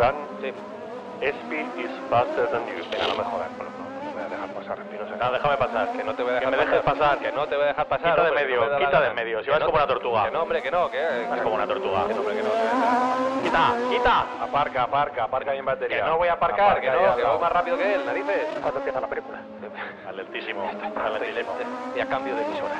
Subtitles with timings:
[0.00, 0.16] Run.
[1.20, 2.80] Speed is faster than you.
[2.90, 3.50] Venga, no me jodas.
[3.58, 4.78] Bueno, no, me voy a dejar pasar.
[4.80, 5.16] Espinosa.
[5.20, 7.46] No, déjame pasar, que no te voy a dejar Que me dejes pasar, que no
[7.46, 8.10] te voy a dejar pasar.
[8.10, 9.38] Quita de hombre, medio, que no me quita de medio.
[9.40, 10.24] Si Que vas no como una tortuga.
[10.24, 11.26] Que no, hombre, que no, que...
[11.28, 12.06] Vas como una tortuga.
[12.08, 12.48] Que no, hombre, que no.
[12.50, 14.20] que- Quita, quita.
[14.42, 15.98] Aparca, aparca, aparca bien batería.
[15.98, 17.32] Que no voy a aparcar, que Aparca no, ya, que no.
[17.32, 18.46] voy más rápido que él, narices.
[18.62, 19.38] ¿Cuándo empieza la película?
[20.08, 20.62] Al lentísimo.
[21.04, 21.52] Al lentísimo.
[21.94, 22.76] Y a cambio de emisora.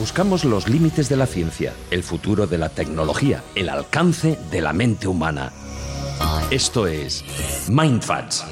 [0.00, 4.72] Buscamos los límites de la ciencia, el futuro de la tecnología, el alcance de la
[4.72, 5.52] mente humana.
[6.50, 7.22] Esto es
[7.68, 8.46] Mindfacts.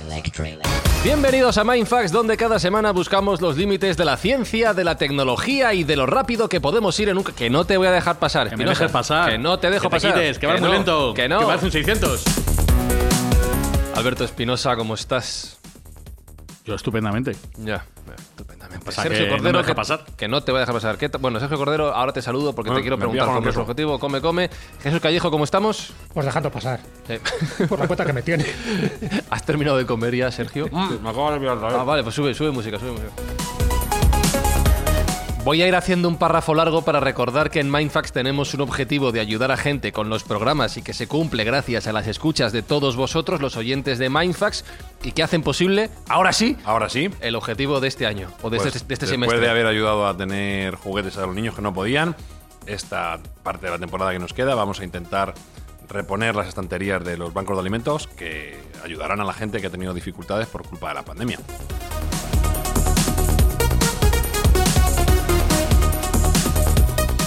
[1.02, 5.72] Bienvenidos a Mindfax, donde cada semana buscamos los límites de la ciencia, de la tecnología
[5.72, 7.24] y de lo rápido que podemos ir en un...
[7.24, 9.30] Que no te voy a dejar pasar, Que me dejes pasar.
[9.30, 10.12] Que no te dejo que pasar.
[10.12, 11.14] Te quites, que vas muy no, lento.
[11.14, 11.38] Que no.
[11.38, 12.24] Que vas un 600.
[13.94, 15.58] Alberto Espinosa, ¿cómo estás?
[16.66, 17.34] Yo estupendamente.
[17.56, 18.84] Ya, estupendamente.
[18.84, 20.04] Pasa Sergio que no me Cordero, deja que, pasar.
[20.16, 20.98] que no te voy a dejar pasar.
[20.98, 23.34] ¿Qué ta- bueno, Sergio Cordero, ahora te saludo porque Ah, te quiero me preguntar por
[23.36, 23.98] con nuestro objetivo.
[23.98, 24.50] Come, come.
[24.82, 25.92] Jesús Callejo, ¿cómo estamos?
[26.14, 26.80] Pues dejando pasar,
[27.68, 28.44] por la cuenta que me tiene.
[29.30, 30.68] ¿Has terminado de comer ya, Sergio?
[30.70, 33.10] Me acabo de enviar Ah, vale, pues sube, sube música, sube música.
[35.44, 39.12] Voy a ir haciendo un párrafo largo para recordar que en Mindfax tenemos un objetivo
[39.12, 42.52] de ayudar a gente con los programas y que se cumple gracias a las escuchas
[42.52, 44.64] de todos vosotros, los oyentes de Mindfax,
[45.02, 47.08] y que hacen posible, ahora sí, Ahora sí.
[47.20, 49.40] el objetivo de este año o de Pues, este, de este después semestre.
[49.40, 52.14] de haber ayudado a tener juguetes a los niños que no podían,
[52.66, 55.32] esta parte de la temporada que nos queda vamos a intentar
[55.88, 59.70] reponer las estanterías de los bancos de alimentos que ayudarán a la gente que ha
[59.70, 61.38] tenido dificultades por culpa de la pandemia.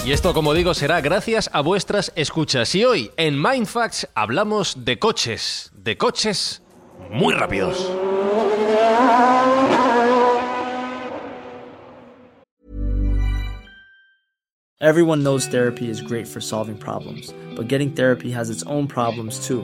[0.03, 2.73] Y esto, como digo, será gracias a vuestras escuchas.
[2.73, 6.63] Y hoy en Mindfax hablamos de coches, de coches
[7.11, 7.87] muy rápidos.
[14.79, 19.47] Everyone knows therapy is great for solving problems, but getting therapy has its own problems
[19.47, 19.63] too,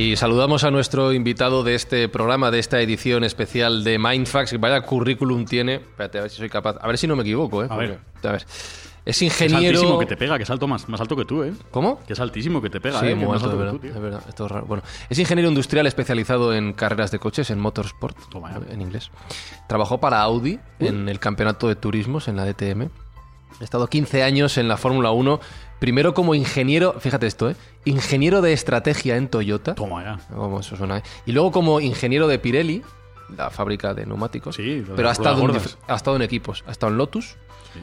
[0.00, 4.58] Y saludamos a nuestro invitado de este programa, de esta edición especial de Mindfax.
[4.58, 5.74] Vaya currículum tiene.
[5.74, 6.76] Espérate, a ver si soy capaz.
[6.80, 7.66] A ver si no me equivoco, ¿eh?
[7.68, 7.98] A ver.
[8.22, 8.46] A ver.
[9.04, 9.76] Es Es ingeniero.
[9.76, 11.52] altísimo que te pega, que es alto más, más alto que tú, ¿eh?
[11.70, 12.00] ¿Cómo?
[12.06, 13.14] Que es altísimo que te pega, Sí, ¿eh?
[13.14, 14.64] Muy es alto, de alto verdad, que tú, es verdad, esto es raro.
[14.64, 19.10] Bueno, es ingeniero industrial especializado en carreras de coches, en motorsport, Toma en inglés.
[19.68, 22.88] Trabajó para Audi en el campeonato de turismos, en la DTM.
[23.60, 25.40] Ha estado 15 años en la Fórmula 1,
[25.80, 27.56] primero como ingeniero, fíjate esto, ¿eh?
[27.84, 29.74] ingeniero de estrategia en Toyota.
[29.74, 30.20] Toma ya.
[30.32, 31.02] Como eso suena, ¿eh?
[31.26, 32.82] Y luego como ingeniero de Pirelli,
[33.36, 34.54] la fábrica de neumáticos.
[34.54, 36.62] Sí, pero ha estado, en, ha estado en equipos.
[36.68, 37.36] Ha estado en Lotus,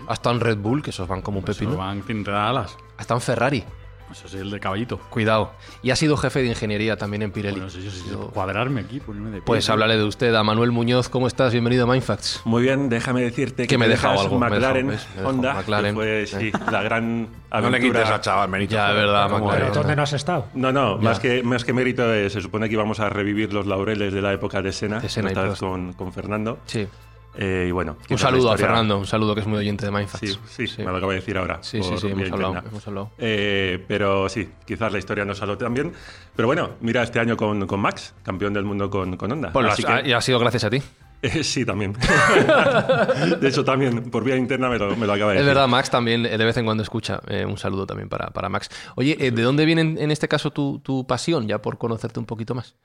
[0.08, 1.78] ha estado en Red Bull, que esos van como un Eso pepino.
[1.78, 2.78] van, alas.
[2.98, 3.64] Ha estado en Ferrari.
[4.12, 4.98] Eso es el de caballito.
[5.10, 5.52] Cuidado.
[5.84, 7.56] Y ha sido jefe de ingeniería también en Pirelli.
[7.58, 9.44] Bueno, sí, sí, sí, Yo- Cuadrarme aquí, ponerme de pie.
[9.46, 11.10] Pues háblale de usted, a Manuel Muñoz.
[11.10, 11.52] ¿Cómo estás?
[11.52, 12.42] Bienvenido a Mindfacts.
[12.46, 14.88] Muy bien, déjame decirte que, Que me he dejado dejas algo, McLaren.
[14.88, 15.96] Me Honda, McLaren.
[15.96, 17.80] que fue sí, la gran No aventura.
[17.80, 18.74] le quites al chaval mérito.
[18.76, 19.74] Ya, es verdad, McLaren.
[19.74, 20.46] ¿Dónde no has estado?
[20.54, 21.04] No, no, Ya.
[21.04, 24.22] más que, más que mérito, eh, se supone que íbamos a revivir los laureles de
[24.22, 26.60] la época de Sena, De Senna y esta vez con, con Fernando.
[26.66, 26.88] Sí.
[27.40, 30.40] Eh, y bueno, Un saludo a Fernando, un saludo que es muy oyente de Mindfacts.
[30.48, 31.60] Sí, sí, me lo acaba de decir ahora.
[31.62, 32.70] Sí, sí, sí, hemos hablado, interna.
[32.70, 33.12] hemos hablado.
[33.20, 35.94] Eh, pero sí, quizás la historia no salió tan bien.
[36.36, 39.52] Pero bueno, mira este año con, con Max, campeón del mundo con, con Honda.
[39.54, 40.82] Pues Así has- que- y ha sido gracias a ti.
[41.22, 41.94] Eh, sí, también.
[43.40, 45.56] de hecho, también, por vía interna me lo, me lo acaba de Es decir.
[45.56, 47.22] verdad, Max también de vez en cuando escucha.
[47.28, 48.70] Eh, un saludo también para, para Max.
[48.96, 52.20] Oye, eh, ¿de dónde viene en, en este caso tu, tu pasión, ya por conocerte
[52.20, 52.76] un poquito más?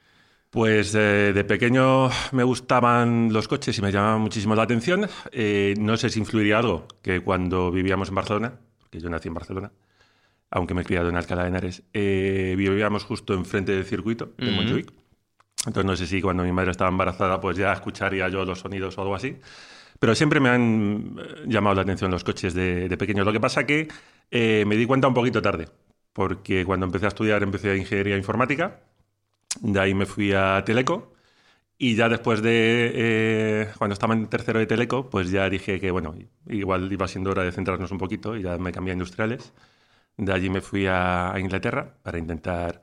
[0.53, 5.09] Pues eh, de pequeño me gustaban los coches y me llamaban muchísimo la atención.
[5.31, 8.53] Eh, no sé si influiría algo que cuando vivíamos en Barcelona,
[8.91, 9.73] que yo nací en Barcelona,
[10.51, 14.49] aunque me he criado en Alcalá de Henares, eh, vivíamos justo enfrente del circuito de
[14.49, 14.57] Ujú.
[14.57, 14.93] Montjuic.
[15.65, 18.99] Entonces no sé si cuando mi madre estaba embarazada pues ya escucharía yo los sonidos
[18.99, 19.39] o algo así.
[19.99, 21.17] Pero siempre me han
[21.47, 23.25] llamado la atención los coches de, de pequeño.
[23.25, 23.89] Lo que pasa que
[24.31, 25.71] me di cuenta un poquito tarde,
[26.13, 28.81] porque cuando empecé a estudiar empecé a ingeniería informática,
[29.61, 31.13] de ahí me fui a Teleco
[31.79, 35.91] y ya después de, eh, cuando estaba en tercero de Teleco, pues ya dije que,
[35.91, 36.15] bueno,
[36.49, 39.53] igual iba siendo hora de centrarnos un poquito y ya me cambié a industriales.
[40.17, 42.83] De allí me fui a, Inglaterra para intentar,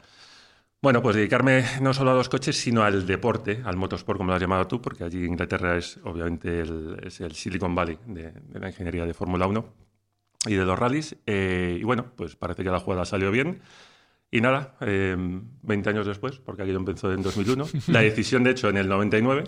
[0.82, 4.36] bueno, pues dedicarme no solo a los coches, sino al deporte, al motorsport, como lo
[4.36, 8.60] has llamado tú, porque allí Inglaterra es obviamente el, es el Silicon Valley de, de
[8.60, 9.90] la ingeniería de Fórmula 1
[10.48, 11.18] y de los rallies.
[11.26, 13.62] Eh, y bueno, pues parece que la jugada salió bien.
[14.32, 15.16] Y nada, eh,
[15.64, 19.46] 20 años después, porque aquello empezó en 2001, la decisión de hecho en el 99,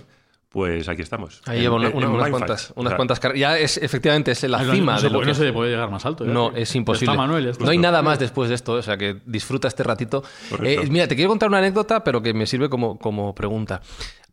[0.50, 1.42] pues aquí estamos.
[1.46, 4.44] Ahí llevo una- una- unas cuantas, unas O sea, cuantas car- Ya es, efectivamente, es
[4.44, 6.26] la no- cima no de se lo puede- que no se puede llegar más alto.
[6.26, 7.12] ya, No, es imposible.
[7.12, 7.64] Está Manuel, está.
[7.64, 10.24] no hay nada más después de esto, o sea que disfruta este ratito.
[10.64, 13.82] Eh, mira, te quiero contar una anécdota, pero que me sirve como, como pregunta.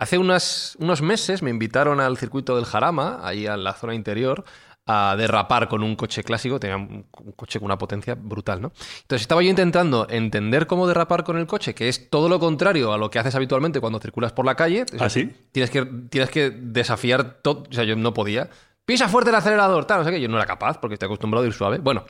[0.01, 4.45] Hace unas, unos meses me invitaron al circuito del Jarama, ahí en la zona interior,
[4.91, 6.59] a derrapar con un coche clásico.
[6.59, 7.05] Tenía un,
[7.37, 8.73] coche con una potencia brutal, ¿no?
[9.03, 12.93] Entonces estaba yo intentando entender cómo derrapar con el coche, que es todo lo contrario
[12.93, 14.87] a lo que haces habitualmente cuando circulas por la calle.
[14.99, 15.31] ¿Ah, sí?
[15.53, 17.65] Tienes que, tienes que desafiar todo.
[17.71, 18.49] O sea, yo no podía.
[18.87, 20.21] Pisa fuerte el acelerador, tal, no sé qué.
[20.23, 21.79] Yo no era capaz porque estoy acostumbrado a ir suave.
[21.79, 22.07] Bueno,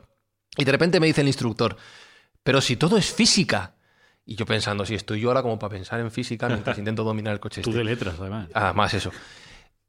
[0.57, 1.77] y de repente me dice el instructor,
[2.45, 3.75] pero si todo es física.
[4.25, 7.33] Y yo pensando, si estoy yo ahora como para pensar en física mientras intento dominar
[7.33, 7.63] el coche.
[7.63, 7.79] Tú este.
[7.79, 8.49] de letras, además.
[8.55, 9.11] Además, eso.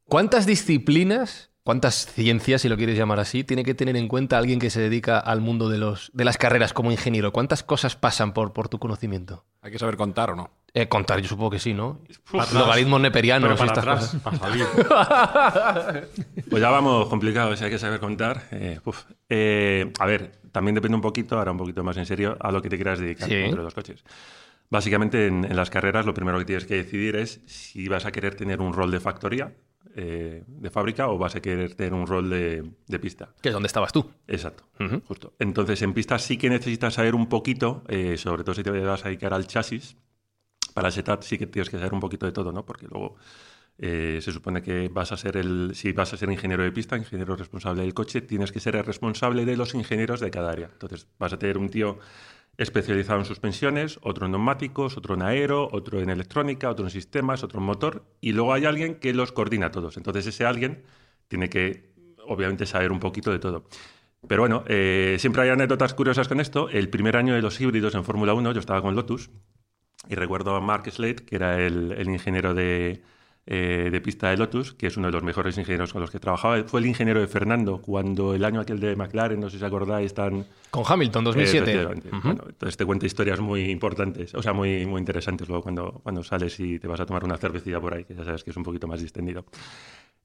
[0.06, 4.58] ¿Cuántas disciplinas, cuántas ciencias, si lo quieres llamar así, tiene que tener en cuenta alguien
[4.58, 7.32] que se dedica al mundo de, los, de las carreras como ingeniero?
[7.32, 9.46] ¿Cuántas cosas pasan por, por tu conocimiento?
[9.62, 10.50] Hay que saber contar o no.
[10.74, 12.00] Eh, contar, yo supongo que sí, ¿no?
[12.32, 12.60] Para atrás.
[12.60, 14.22] Logaritmos neperianos Pero y para estas atrás, cosas.
[14.22, 14.66] para salir.
[16.50, 18.48] Pues ya vamos complicados, hay que saber contar.
[18.50, 19.04] Eh, uf.
[19.30, 22.64] Eh, a ver, también depende un poquito, ahora un poquito más en serio, a lo
[22.64, 23.36] que te quieras dedicar Sí.
[23.36, 24.04] entre los coches.
[24.72, 28.12] Básicamente, en, en las carreras, lo primero que tienes que decidir es si vas a
[28.12, 29.54] querer tener un rol de factoría,
[29.96, 33.34] eh, de fábrica, o vas a querer tener un rol de, de pista.
[33.42, 34.10] Que es donde estabas tú.
[34.28, 34.64] Exacto,
[35.08, 35.34] justo.
[35.40, 39.06] Entonces, en pista sí que necesitas saber un poquito, eh, sobre todo si te vas
[39.06, 39.98] a dedicar al chasis.
[40.74, 42.66] Para el setup sí que tienes que saber un poquito de todo, ¿no?
[42.66, 43.16] Porque luego
[43.80, 46.98] eh, se supone que vas a ser el, si vas a ser ingeniero de pista,
[46.98, 50.70] ingeniero responsable del coche, tienes que ser el responsable de los ingenieros de cada área.
[50.72, 51.98] Entonces, vas a tener un tío
[52.60, 57.42] especializado en suspensiones, otro en neumáticos, otro en aero, otro en electrónica, otro en sistemas,
[57.42, 59.96] otro en motor, y luego hay alguien que los coordina todos.
[59.96, 60.84] Entonces, ese alguien
[61.30, 61.94] tiene que,
[62.28, 63.64] obviamente, saber un poquito de todo.
[64.28, 66.70] Pero bueno, eh, siempre hay anécdotas curiosas con esto.
[66.70, 69.30] El primer año de los híbridos en Fórmula 1, yo estaba con Lotus,
[70.10, 73.02] y recuerdo a Mark Slade, que era el ingeniero de,
[73.52, 76.20] eh, de pista de Lotus, que es uno de los mejores ingenieros con los que
[76.20, 76.64] trabajaba.
[76.66, 80.06] Fue el ingeniero de Fernando cuando el año aquel de McLaren, no sé si acordáis,
[80.06, 80.46] están...
[80.70, 81.64] Con Hamilton, 2007.
[81.64, 82.10] Efectivamente.
[82.10, 82.22] Ujú.
[82.22, 86.24] Bueno, entonces te cuenta historias muy importantes, o sea, muy, muy interesantes luego cuando, cuando
[86.24, 88.58] sales y te vas a tomar una cervecilla por ahí, que ya sabes que es
[88.58, 89.46] un poquito más distendido.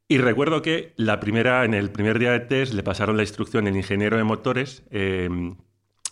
[0.07, 3.67] Y recuerdo que la primera, en el primer día de test le pasaron la instrucción
[3.67, 5.31] el ingeniero de motores eh,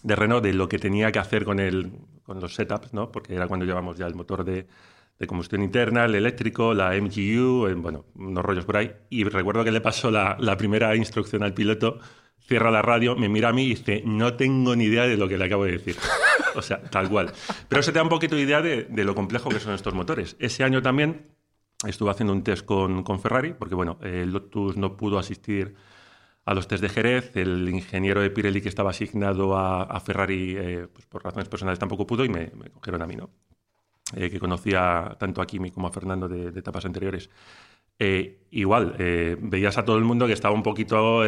[0.03, 1.93] de Renault de lo que tenía que hacer con, el,
[2.23, 3.13] con los setups, ¿no?
[3.13, 4.67] porque era cuando llevamos ya el motor de,
[5.23, 8.93] de combustión interna, el eléctrico, la MGU, eh, bueno, unos rollos por ahí.
[9.09, 12.01] Y recuerdo que le pasó la, la primera instrucción al piloto,
[12.41, 15.29] cierra la radio, me mira a mí y dice, no tengo ni idea de lo
[15.29, 15.97] que le acabo de decir.
[16.57, 17.33] o sea, tal cual.
[17.69, 19.95] Pero eso te da un poquito de idea de, de lo complejo que son estos
[19.95, 20.35] motores.
[20.41, 21.31] Ese año también
[21.87, 25.77] estuve haciendo un test con, con Ferrari, porque bueno, eh, Lotus no pudo asistir
[26.45, 30.57] a los test de Jerez, el ingeniero de Pirelli que estaba asignado a, a Ferrari,
[30.59, 33.31] eh, pues por razones personales tampoco pudo y me, me cogieron a mí, ¿no?
[34.15, 37.31] Eh, que conocía tanto a Kimi como a Fernando de, de etapas anteriores.
[37.99, 41.23] Eh, igual, eh, veías a todo el mundo que estaba un poquito,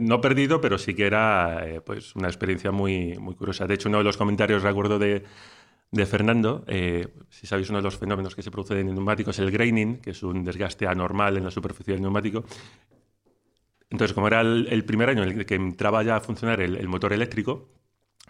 [0.00, 3.66] no perdido, pero sí que era pues una experiencia muy, muy curiosa.
[3.66, 5.24] De hecho, uno de los comentarios, recuerdo, de,
[5.90, 6.64] de Fernando,
[7.30, 9.98] si sabéis, uno de los fenómenos que se produce en el neumático es el graining,
[9.98, 12.44] que es un desgaste anormal en la superficie del neumático.
[13.88, 16.76] Entonces, como era el, el primer año en el que entraba ya a funcionar el,
[16.76, 17.70] el motor eléctrico,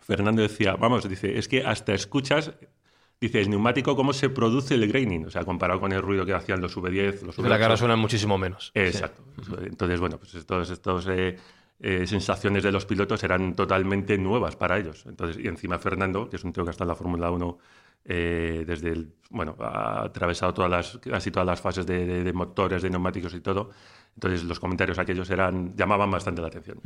[0.00, 2.52] Fernando decía, vamos, dice, es que hasta escuchas,
[3.26, 6.34] dice, el neumático, cómo se produce el graining, o sea, comparado con el ruido que
[6.34, 7.78] hacían los V10, los De la cara V8.
[7.78, 8.70] suena muchísimo menos.
[8.74, 9.22] Exacto.
[9.64, 11.06] Entonces, bueno, pues todas estas
[12.06, 15.04] sensaciones de los pilotos eran totalmente nuevas para ellos.
[15.06, 17.58] Entonces, y encima Fernando, que es un tío que está en la Fórmula 1
[18.04, 22.32] eh, desde el, bueno, ha atravesado todas las, casi todas las fases de, de- de
[22.32, 23.70] motores, de neumáticos y todo.
[24.14, 26.78] Entonces, los comentarios aquellos eran, llamaban bastante la atención.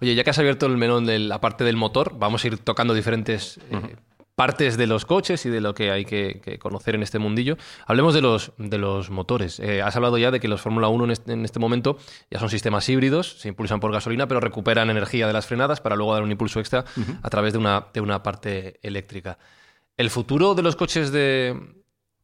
[0.00, 2.58] Oye, ya que has abierto el melón de la parte del motor, vamos a ir
[2.58, 3.96] tocando diferentes eh,
[4.34, 7.56] partes de los coches y de lo que hay que, que conocer en este mundillo.
[7.86, 9.60] Hablemos de los, de los motores.
[9.60, 11.98] Eh, has hablado ya de que los Fórmula 1 en este, en este momento
[12.30, 15.96] ya son sistemas híbridos, se impulsan por gasolina, pero recuperan energía de las frenadas para
[15.96, 16.84] luego dar un impulso extra
[17.22, 19.38] a través de una, de una parte eléctrica.
[19.96, 21.56] El futuro de los coches de,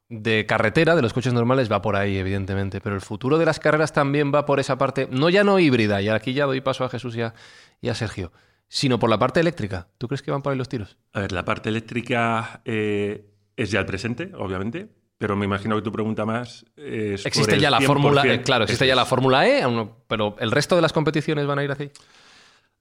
[0.09, 2.81] de carretera, de los coches normales, va por ahí, evidentemente.
[2.81, 6.02] Pero el futuro de las carreras también va por esa parte, no ya no híbrida,
[6.02, 7.35] y aquí ya doy paso a Jesús y a,
[7.81, 8.33] y a Sergio,
[8.71, 9.89] sino por la parte eléctrica.
[9.99, 10.97] ¿Tú crees que van por ahí los tiros?
[11.12, 15.83] A ver, la parte eléctrica eh, es ya el presente, obviamente, pero me imagino que
[15.83, 17.23] tu pregunta más es.
[17.23, 18.31] por Existe ya la Fórmula, 100%.
[18.31, 19.05] eh, claro, existe ya la.
[19.05, 19.67] Fórmula E,
[20.07, 21.91] pero el resto de las competiciones van a ir así.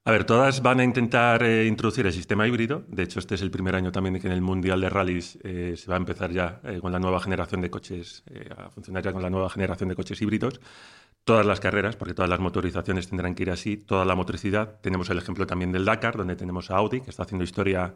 [0.04, 2.84] A ver, todas van a intentar eh, introducir el sistema híbrido.
[2.88, 5.74] De hecho, este es el primer año también que en el Mundial de Rallys eh,
[5.76, 9.02] se va a empezar ya eh, con la nueva generación de coches, eh, a funcionar
[9.02, 10.60] ya con la nueva generación de coches híbridos.
[11.24, 14.80] Todas las carreras, porque todas las motorizaciones tendrán que ir así, toda la motricidad.
[14.80, 17.94] Tenemos el ejemplo también del Dakar, donde tenemos a Audi, que está haciendo historia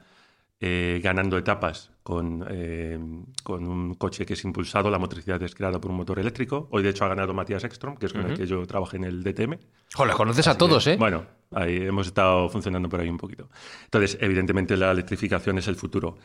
[0.61, 2.99] eh, ganando etapas con, eh,
[3.43, 6.69] con un coche que es impulsado, la motricidad es creada por un motor eléctrico.
[6.71, 9.05] Hoy, de hecho, ha ganado Matías Ekstrom, que es con el que yo trabajé en
[9.05, 9.59] el DTM.
[9.95, 10.97] Joder, conoces a todos, que, ¿eh?
[10.97, 13.51] Bueno, ahí hemos estado funcionando por ahí un poquito.
[13.85, 16.17] Entonces, evidentemente, la electrificación es el futuro.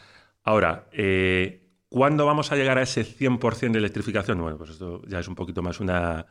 [0.43, 4.39] Ahora, eh, ¿cuándo vamos a llegar a ese 100% de electrificación?
[4.39, 6.25] Bueno, pues esto ya es un poquito más una,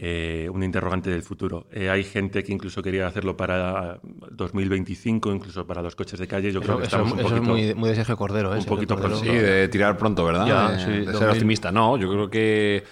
[0.00, 1.66] eh, un interrogante del futuro.
[1.72, 3.98] Eh, hay gente que incluso quería hacerlo para
[4.30, 6.52] 2025, incluso para los coches de calle.
[6.52, 8.58] Yo creo Eso, que eso- estamos eso es muy, muy de Sergio Cordero, ¿eh?
[8.58, 9.16] un poquito Cordero.
[9.16, 10.46] Sí, de tirar pronto, ¿verdad?
[10.46, 11.18] Ya, de, sí, de 2000.
[11.18, 11.72] ser optimista.
[11.72, 12.84] No, yo creo que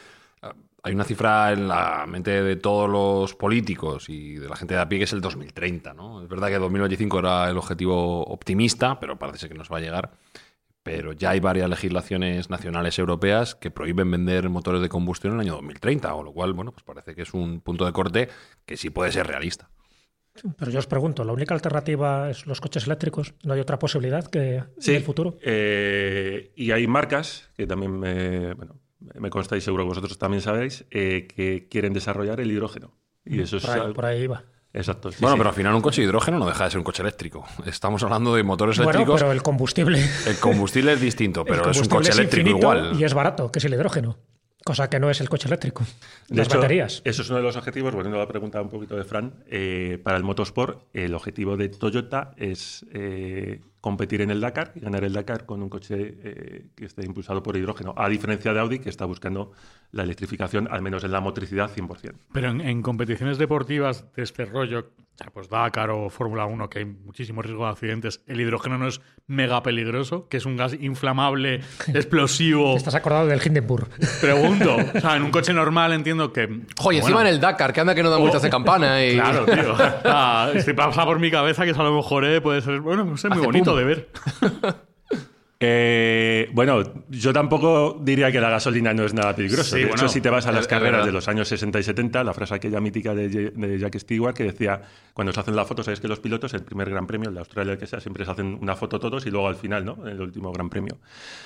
[0.42, 4.74] ah, hay una cifra en la mente de todos los políticos y de la gente
[4.74, 6.22] de a pie que es el 2030, ¿no?
[6.22, 9.78] Es verdad que 2025 era el objetivo optimista, pero parece ser que no se va
[9.78, 10.10] a llegar.
[10.86, 15.46] Pero ya hay varias legislaciones nacionales europeas que prohíben vender motores de combustión en el
[15.46, 18.28] año 2030, con lo cual, bueno, pues parece que es un punto de corte
[18.64, 19.68] que sí puede ser realista.
[20.58, 23.34] Pero yo os pregunto, ¿la única alternativa es los coches eléctricos?
[23.42, 25.38] ¿No hay otra posibilidad que Sí, en el futuro?
[25.42, 28.78] eh, y hay marcas que también me, bueno,
[29.18, 32.92] me consta y seguro que vosotros también sabéis eh, que quieren desarrollar el hidrógeno.
[33.24, 34.44] Y eso es por, ahí, algo- por ahí iba.
[34.76, 35.10] Exacto.
[35.10, 35.38] sí, bueno, sí.
[35.38, 37.44] pero al final un coche de hidrógeno no deja de ser un coche eléctrico.
[37.66, 39.20] Estamos hablando de motores Bueno, eléctricos.
[39.20, 42.92] pero el combustible, El combustible es distinto, pero es un coche eléctrico igual.
[42.98, 44.18] y es barato, que es el hidrógeno.
[44.64, 45.84] Cosa que no es el coche eléctrico.
[46.28, 47.00] De Las hecho, baterías.
[47.04, 50.00] Eso es uno de los objetivos, volviendo a la pregunta un poquito de Fran, eh,
[50.02, 55.04] para el motorsport, el objetivo de Toyota es eh, competir en el Dakar y ganar
[55.04, 58.80] el Dakar con un coche eh, que esté impulsado por hidrógeno, a diferencia de Audi,
[58.80, 59.52] que está buscando
[59.92, 62.14] la electrificación, al menos en la motricidad, 100%.
[62.32, 64.90] Pero en, en competiciones deportivas de este rollo,
[65.32, 69.00] pues Dakar o Fórmula 1, que hay muchísimo riesgo de accidentes, el hidrógeno no es
[69.26, 72.76] mega peligroso, que es un gas inflamable, explosivo.
[72.76, 73.88] ¿Estás acordado del Hindenburg?
[74.20, 74.76] Pregunto.
[74.94, 76.46] O sea, en un coche normal entiendo que.
[76.78, 79.04] Joder, encima bueno, en el Dakar, que anda que no da vueltas de campana.
[79.04, 79.16] Y...
[79.26, 79.74] Claro, tío.
[80.04, 83.16] Ah, estoy pasa por mi cabeza que a lo mejor eh, puede ser, bueno, no
[83.16, 83.75] sé, muy Hace bonito.
[83.78, 84.08] De ver.
[85.58, 89.74] Eh, bueno, yo tampoco diría que la gasolina no es nada peligroso.
[89.74, 91.06] Sí, de bueno, hecho, si te vas a las carreras verdad.
[91.06, 94.44] de los años 60 y 70, la frase aquella mítica de, de Jack Stewart que
[94.44, 94.82] decía,
[95.14, 97.40] cuando se hacen la foto, sabes que los pilotos, el primer gran premio, el de
[97.40, 100.06] Australia, el que sea, siempre se hacen una foto todos y luego al final, ¿no?
[100.06, 100.98] El último gran premio.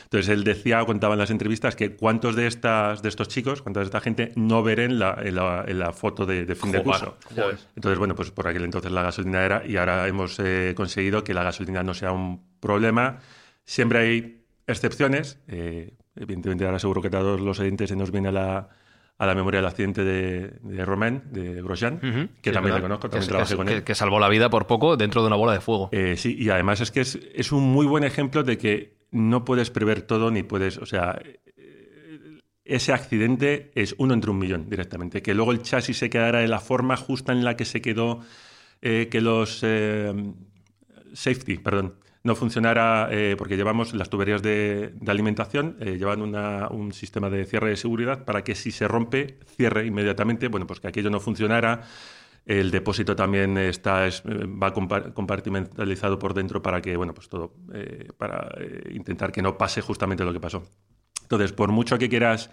[0.05, 3.79] Entonces él decía, contaba en las entrevistas, que cuántos de, estas, de estos chicos, cuánta
[3.79, 6.83] de esta gente no verán la, en la, en la foto de, de fin de
[6.83, 7.17] curso.
[7.33, 7.59] joder.
[7.77, 11.33] Entonces, bueno, pues por aquel entonces la gasolina era, y ahora hemos eh, conseguido que
[11.33, 13.21] la gasolina no sea un problema.
[13.71, 15.39] Siempre hay excepciones.
[15.47, 18.69] eh, evidentemente, ahora seguro que a todos los oyentes se nos viene a la,
[19.17, 22.01] a la memoria el accidente de, de Romain, de Grosjean,
[22.43, 23.85] que Sí, también le conozco, Que también es- trabajé que, con que- él.
[23.85, 25.89] que salvó la vida por poco dentro de una bola de fuego.
[25.93, 29.45] Eh, sí, y además es que es, es un muy buen ejemplo de que no
[29.45, 31.39] puedes prever todo ni puedes, o sea, eh,
[32.65, 35.23] ese accidente es uno entre un millón directamente.
[35.23, 38.21] Que luego el chasis se quedara en la forma justa en la que se quedó,
[38.83, 40.13] eh, que los eh,
[41.13, 46.93] safety, perdón, no funcionara eh, porque llevamos las tuberías de, alimentación, eh, llevan una- un
[46.93, 50.89] sistema de cierre de seguridad para que si se rompe, cierre inmediatamente, bueno, pues que
[50.89, 51.83] aquello no funcionara.
[52.47, 57.29] El depósito también está, es- eh, va compa- compartimentalizado por dentro para que, bueno, pues
[57.29, 57.55] todo,
[58.19, 58.51] para
[58.91, 60.63] intentar que no pase justamente lo que pasó.
[61.23, 62.51] Entonces, por mucho que quieras...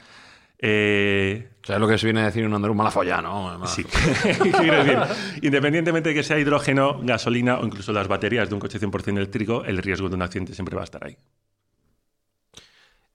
[0.60, 3.22] eh, O sea, es lo que se viene a decir en un andaluz, mala folla,
[3.22, 3.66] ¿no?
[3.68, 3.84] Sí.
[4.60, 5.00] Quiero decir,
[5.42, 9.64] independientemente de que sea hidrógeno, gasolina o incluso las baterías de un coche 100% eléctrico,
[9.66, 11.18] el riesgo de un accidente siempre va a estar ahí.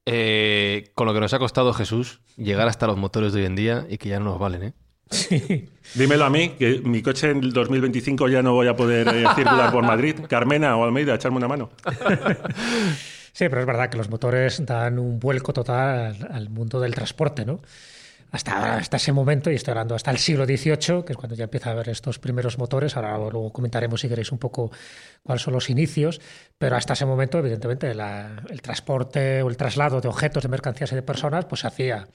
[0.04, 3.54] Eh, con lo que nos ha costado Jesús llegar hasta los motores de hoy en
[3.54, 4.72] día y que ya no nos valen, ¿eh?
[5.10, 5.68] Sí.
[5.94, 9.24] Dímelo a mí, que mi coche en el 2025 ya no voy a poder eh,
[9.34, 10.16] circular por Madrid.
[10.28, 11.70] Carmena o Almeida, echarme una mano.
[13.32, 17.46] Sí, pero es verdad que los motores dan un vuelco total al, mundo del transporte,
[17.46, 17.60] ¿no?
[18.30, 21.44] Hasta, hasta ese momento, y estoy hablando hasta el siglo XVIII, que es cuando ya
[21.44, 24.70] empieza a haber estos primeros motores, ahora luego comentaremos si queréis un poco
[25.22, 26.20] cuáles son los inicios,
[26.56, 30.94] pero hasta ese momento, evidentemente, el transporte o el traslado de objetos, de mercancías y
[30.94, 32.08] de personas, pues se hacía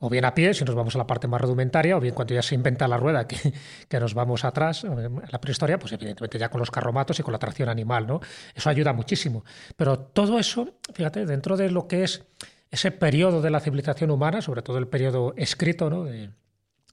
[0.00, 2.34] o bien a pie, si nos vamos a la parte más rudimentaria, o bien cuando
[2.34, 3.52] ya se inventa la rueda, que,
[3.88, 7.22] que nos vamos atrás, eh, a la prehistoria, pues evidentemente ya con los carromatos y
[7.22, 8.20] con la tracción animal, ¿no?
[8.54, 9.44] Eso ayuda muchísimo.
[9.76, 12.24] Pero todo eso, fíjate, dentro de lo que es
[12.70, 16.04] ese periodo de la civilización humana, sobre todo el periodo escrito, ¿no?
[16.04, 16.30] de,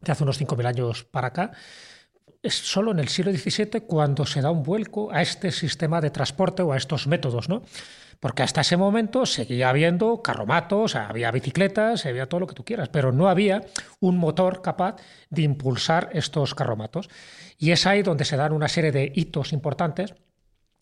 [0.01, 1.51] de hace unos 5.000 años para acá,
[2.45, 6.11] es solo en el siglo XVII cuando se da un vuelco a este sistema de
[6.11, 7.63] transporte o a estos métodos, ¿no?
[8.19, 12.89] Porque hasta ese momento seguía habiendo carromatos, había bicicletas, había todo lo que tú quieras,
[12.89, 13.61] pero no había
[13.99, 14.95] un motor capaz
[15.29, 17.09] de impulsar estos carromatos.
[17.57, 20.15] Y es ahí donde se dan una serie de hitos importantes,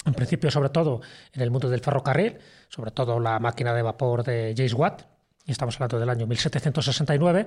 [0.06, 1.02] en principio sobre todo
[1.32, 2.38] en el mundo del ferrocarril,
[2.70, 5.04] sobre todo la máquina de vapor de James Watt,
[5.46, 7.46] y estamos hablando del año 1769,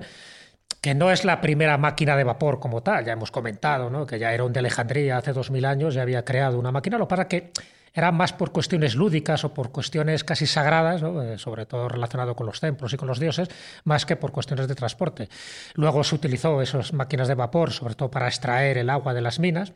[0.81, 4.05] que no es la primera máquina de vapor como tal, ya hemos comentado, ¿no?
[4.05, 6.97] que ya era un de Alejandría hace dos mil años, ya había creado una máquina,
[6.97, 7.51] lo para que
[7.93, 12.45] era más por cuestiones lúdicas o por cuestiones casi sagradas, eh, sobre todo relacionado con
[12.45, 13.49] los templos y con los dioses,
[13.85, 15.29] más que por cuestiones de transporte.
[15.73, 19.39] Luego se utilizó esas máquinas de vapor, sobre todo para extraer el agua de las
[19.39, 19.73] minas,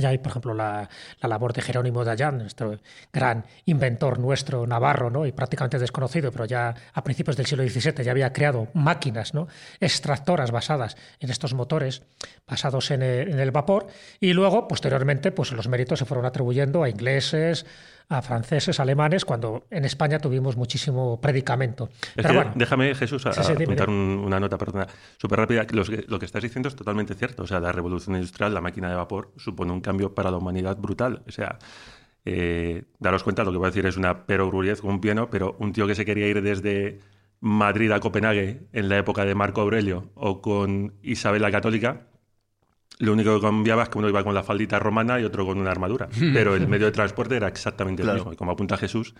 [0.00, 0.88] ya hay, por ejemplo, la,
[1.20, 2.78] la, labor de Jerónimo Allán, nuestro
[3.12, 5.26] gran inventor nuestro navarro, ¿no?
[5.26, 9.48] y prácticamente desconocido, pero ya a principios del siglo XVII ya había creado máquinas ¿no?
[9.80, 12.02] extractoras basadas en estos motores,
[12.46, 13.86] basados en el, en el vapor,
[14.18, 17.66] y luego, posteriormente, pues los méritos se fueron atribuyendo a ingleses,
[18.10, 21.88] a franceses, alemanes, cuando en España tuvimos muchísimo predicamento.
[21.92, 24.86] Es Pero que bueno, déjame, Jesús, a, Sí, sí, apuntar un- una nota, perdona,
[25.16, 25.64] súper rápida.
[25.70, 27.44] Lo que, lo que estás diciendo es totalmente cierto.
[27.44, 30.76] O sea, la revolución industrial, la máquina de vapor, supone un cambio para la humanidad
[30.76, 31.22] brutal.
[31.28, 31.58] O sea,
[32.24, 35.54] eh, daros cuenta, lo que voy a decir es una perogrullez con un piano, pero
[35.60, 36.98] un tío que se quería ir desde
[37.38, 42.08] Madrid a Copenhague en la época de Marco Aurelio o con Isabel la Católica,
[43.00, 45.58] lo único que cambiaba es que uno iba con la faldita romana y otro con
[45.58, 46.08] una armadura.
[46.32, 48.16] Pero el medio de transporte era exactamente Claro.
[48.16, 48.32] el mismo.
[48.32, 49.14] Y como apunta Jesús,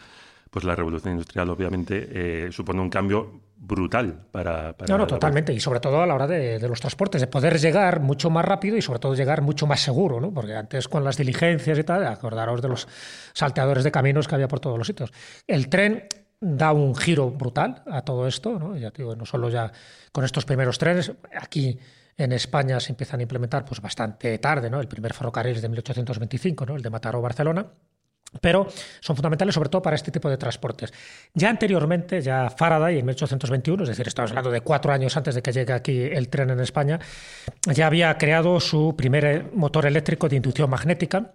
[0.50, 4.72] pues la revolución industrial obviamente eh, supone un cambio brutal para...
[4.72, 5.52] para No, no, totalmente.
[5.52, 8.44] Y sobre todo a la hora de, de los transportes, de poder llegar mucho más
[8.44, 10.32] rápido y sobre todo llegar mucho más seguro, ¿no?
[10.32, 12.88] Porque antes con las diligencias y tal, acordaros de los
[13.32, 15.12] salteadores de caminos que había por todos los sitios.
[15.46, 16.04] El tren
[16.40, 18.76] da un giro brutal a todo esto, ¿no?
[18.76, 19.70] Ya digo, no solo ya
[20.10, 21.78] con estos primeros trenes, aquí
[22.16, 24.80] en España se empiezan a implementar pues bastante tarde, ¿no?
[24.80, 26.76] El primer ferrocarril es de 1825, ¿no?
[26.76, 27.66] El de Mataró Barcelona
[28.40, 28.68] pero
[29.00, 30.92] son fundamentales sobre todo para este tipo de transportes.
[31.34, 35.42] Ya anteriormente, ya Faraday en 1821, es decir, estamos hablando de cuatro años antes de
[35.42, 37.00] que llegue aquí el tren en España,
[37.66, 41.32] ya había creado su primer eh, motor eléctrico de inducción magnética,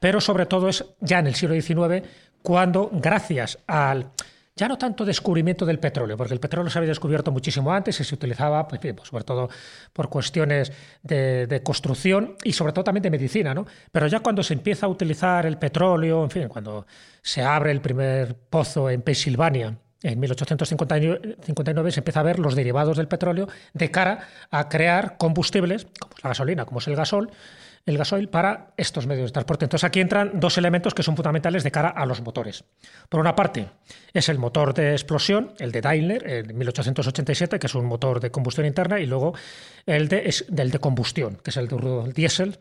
[0.00, 2.08] pero sobre todo es ya en el siglo XIX
[2.42, 4.10] cuando, gracias al
[4.54, 8.04] ya no tanto descubrimiento del petróleo, porque el petróleo se había descubierto muchísimo antes y
[8.04, 9.48] se utilizaba, pues, pues, sobre todo
[9.92, 13.66] por cuestiones de, de construcción y sobre todo también de medicina, ¿no?
[13.90, 16.86] Pero ya cuando se empieza a utilizar el petróleo, en fin, cuando
[17.22, 22.96] se abre el primer pozo en Pensilvania, en 1859 se empieza a ver los derivados
[22.96, 27.30] del petróleo de cara a crear combustibles, como es la gasolina, como es el gasol,
[27.84, 29.64] el gasoil para estos medios de transporte.
[29.64, 32.64] Entonces aquí entran dos elementos que son fundamentales de cara a los motores.
[33.08, 33.68] Por una parte
[34.12, 38.30] es el motor de explosión, el de Daimler, en 1887, que es un motor de
[38.30, 39.34] combustión interna, y luego
[39.86, 42.58] el de, del de combustión, que es el de el diésel,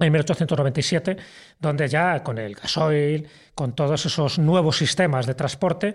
[0.00, 1.16] en 1897,
[1.58, 5.94] donde ya con el gasoil, con todos esos nuevos sistemas de transporte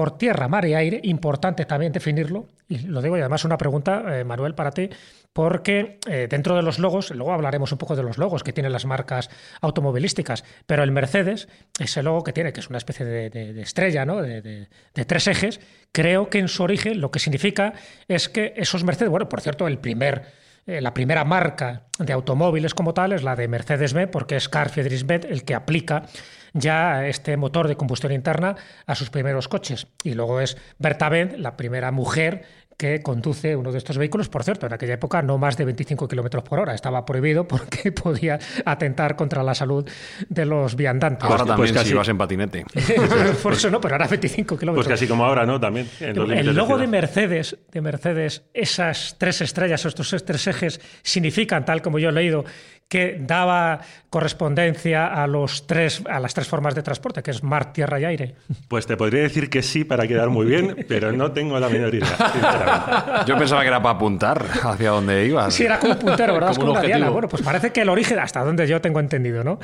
[0.00, 4.18] por tierra, mar y aire, importante también definirlo, y lo digo y además una pregunta,
[4.18, 4.88] eh, Manuel, para ti,
[5.30, 8.72] porque eh, dentro de los logos, luego hablaremos un poco de los logos que tienen
[8.72, 9.28] las marcas
[9.60, 14.22] automovilísticas, pero el Mercedes, ese logo que tiene, que es una especie de, estrella, ¿no?
[14.22, 15.60] De, de, tres ejes,
[15.92, 17.74] creo que en su origen lo que significa
[18.08, 20.22] es que esos Mercedes, bueno, por cierto, el primer
[20.70, 24.70] eh, la primera marca de automóviles como tal es la de Mercedes-Benz, porque es Carl
[24.70, 26.04] Friedrich Benz el que aplica
[26.52, 28.54] ya este motor de combustión interna
[28.86, 29.88] a sus primeros coches.
[30.04, 32.44] Y luego es Berta Benz, la primera mujer
[32.80, 34.30] que conduce uno de estos vehículos.
[34.30, 36.74] Por cierto, en aquella época no más de 25 kilómetros por hora.
[36.74, 39.86] Estaba prohibido porque podía atentar contra la salud
[40.30, 41.24] de los viandantes.
[41.24, 42.64] Ahora también, pues si casi- vas en patinete.
[43.42, 44.86] Por eso no, pero ahora 25 kilómetros.
[44.86, 45.60] Pues casi como ahora, ¿no?
[45.60, 45.90] También.
[46.00, 46.86] en los El logo de.
[46.86, 52.46] Mercedes, de Mercedes, esas tres estrellas, estos tres ejes, significan, tal como yo he leído,
[52.90, 57.72] que daba correspondencia a los tres, a las tres formas de transporte, que es mar,
[57.72, 58.34] tierra y aire.
[58.68, 61.94] Pues te podría decir que sí para quedar muy bien, pero no tengo la menor
[61.94, 63.20] idea, sinceramente.
[63.26, 65.54] Yo pensaba que era para apuntar hacia dónde ibas.
[65.54, 66.50] Sí, era como un puntero, ¿verdad?
[66.50, 67.06] Es Como como un una diana.
[67.06, 67.12] objetivo.
[67.14, 69.58] Bueno, pues parece que el origen, hasta donde yo tengo entendido, ¿no?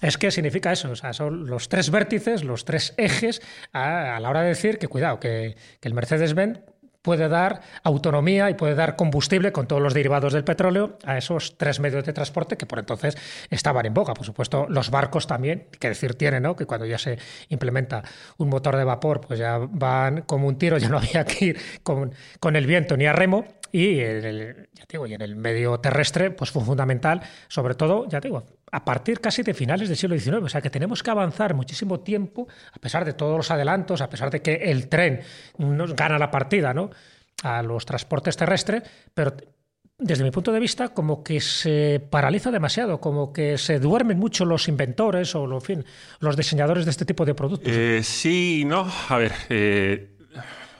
[0.00, 3.42] Es que significa eso, o sea, son los tres vértices, los tres ejes,
[3.74, 6.60] a, a la hora de decir que, cuidado, que, que el Mercedes-Benz
[7.02, 11.56] puede dar autonomía y puede dar combustible con todos los derivados del petróleo a esos
[11.56, 13.16] tres medios de transporte que por entonces
[13.48, 14.14] estaban en boga.
[14.14, 16.56] Por supuesto, los barcos también, que decir tiene, ¿no?
[16.56, 18.02] Que cuando ya se implementa
[18.38, 21.60] un motor de vapor, pues ya van como un tiro, ya no había que ir
[21.82, 23.44] con, con el viento ni a remo.
[23.72, 28.08] y en el, ya digo, y en el medio terrestre pues fue fundamental, sobre todo,
[28.08, 30.42] ya digo, a partir casi de finales del siglo XIX.
[30.42, 34.08] O sea que tenemos que avanzar muchísimo tiempo, a pesar de todos los adelantos, a
[34.08, 35.20] pesar de que el tren
[35.58, 36.90] nos gana la partida ¿no?
[37.42, 38.82] a los transportes terrestres,
[39.14, 39.34] pero
[39.98, 44.46] desde mi punto de vista, como que se paraliza demasiado, como que se duermen mucho
[44.46, 45.84] los inventores o, en fin,
[46.20, 47.72] los diseñadores de este tipo de productos.
[47.74, 48.90] Eh, sí, no.
[49.08, 49.32] A ver.
[49.50, 50.16] Eh...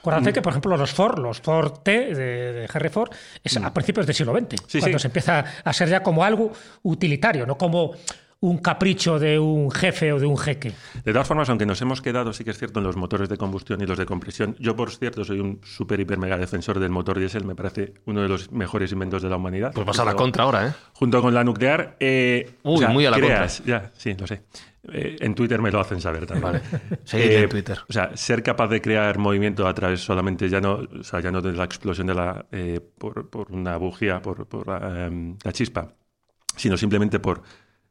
[0.01, 3.11] Acuérdate que, por ejemplo, los Ford, los Ford T de, de Henry Ford,
[3.43, 7.45] es a principios del siglo XX, cuando se empieza a ser ya como algo utilitario,
[7.45, 7.93] no como
[8.41, 10.73] un capricho de un jefe o de un jeque.
[11.05, 13.37] De todas formas, aunque nos hemos quedado, sí que es cierto, en los motores de
[13.37, 16.89] combustión y los de compresión, yo por cierto soy un súper, hiper, mega defensor del
[16.89, 19.71] motor diésel, me parece uno de los mejores inventos de la humanidad.
[19.73, 20.73] Pues vas a la contra ahora, ¿eh?
[20.93, 21.95] Junto con la nuclear.
[21.99, 23.47] Eh, Uy, muy a la contra.
[23.63, 24.41] Ya, sí, lo sé.
[24.91, 26.53] Eh, en Twitter me lo hacen saber también.
[26.53, 26.61] Vale.
[27.03, 27.79] Seguid en Twitter.
[27.87, 31.31] O sea, ser capaz de crear movimiento a través solamente ya no, o sea, ya
[31.31, 32.45] no de la explosión de la
[32.97, 35.11] por, por, una bujía, por, por la,
[35.43, 35.93] la chispa,
[36.55, 37.43] sino simplemente por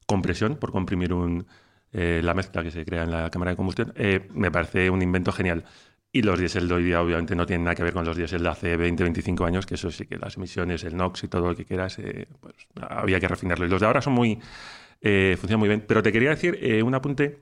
[0.06, 1.46] compresión, por comprimir un,
[1.92, 5.02] eh, la mezcla que se crea en la cámara de combustión, eh, me parece un
[5.02, 5.64] invento genial.
[6.12, 8.42] Y los diésel de hoy día obviamente no tienen nada que ver con los diésel
[8.42, 11.48] de hace 20, 25 años, que eso sí que las emisiones, el NOx y todo
[11.48, 13.66] lo que quieras, eh, pues había que refinarlo.
[13.66, 14.38] Y los de ahora son muy,
[15.02, 15.84] funcionan muy bien.
[15.86, 17.38] Pero te quería decir un apunte.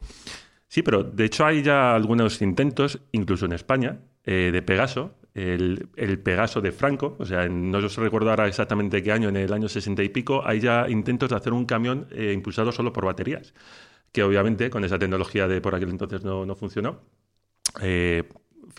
[0.69, 6.61] Sí, pero de hecho hay ya algunos intentos, incluso en España, de Pegaso, el, Pegaso
[6.61, 10.03] de Franco, o sea, no os recuerdo ahora exactamente qué año, en el año 60
[10.03, 13.55] y pico, hay ya intentos de hacer un camión eh, impulsado solo por baterías,
[14.13, 17.03] que obviamente con esa tecnología de por aquel entonces no, no funcionó.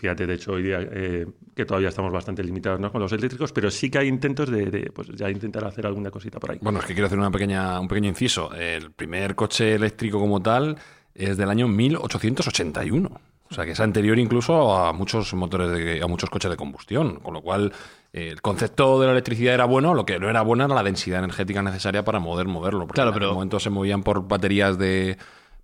[0.00, 3.70] Fíjate, de hecho, hoy día eh, que todavía estamos bastante limitados con los eléctricos, pero
[3.70, 6.58] sí que hay intentos de, pues, ya intentar hacer alguna cosita por ahí.
[6.62, 8.50] Bueno, es que quiero hacer una pequeña, un pequeño inciso.
[8.54, 10.78] El primer coche eléctrico como tal
[11.14, 13.10] es del año 1881.
[13.50, 17.16] O sea, que es anterior incluso a muchos motores, de, a muchos coches de combustión.
[17.16, 17.70] Con lo cual,
[18.14, 20.82] eh, el concepto de la electricidad era bueno, lo que no era bueno era la
[20.82, 22.86] densidad energética necesaria para poder moverlo.
[22.86, 23.26] Porque claro, en pero...
[23.26, 25.18] aquel momento se movían por baterías de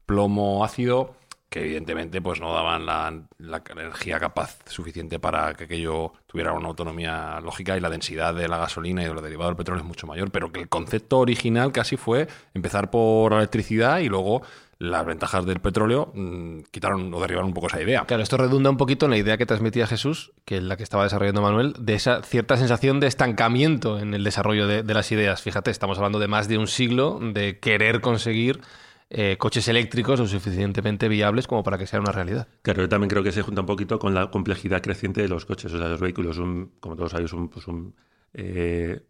[0.05, 1.15] plomo ácido
[1.57, 7.41] que evidentemente pues no daban la, energía capaz suficiente para que aquello tuviera una autonomía
[7.41, 10.07] lógica y la densidad de la gasolina y de lo derivado del petróleo es mucho
[10.07, 14.43] mayor, pero que el concepto original casi fue empezar por la electricidad y luego
[14.79, 18.05] las ventajas del petróleo mmm, quitaron o derribaron un poco esa idea.
[18.05, 20.83] Claro, esto redunda un poquito en la idea que transmitía Jesús, que es la que
[20.83, 25.11] estaba desarrollando Manuel, de esa cierta sensación de estancamiento en el desarrollo de, de las
[25.11, 25.41] ideas.
[25.41, 28.61] Fíjate, estamos hablando de más de un siglo de querer conseguir
[29.09, 32.49] eh, coches eléctricos lo suficientemente viables como para que sea una realidad.
[32.63, 35.45] Claro, yo también creo que se junta un poquito con la complejidad creciente de los
[35.45, 36.39] coches, o sea, los vehículos.
[36.39, 37.95] Un, como todos sabéis, un, pues un
[38.35, 39.01] eh,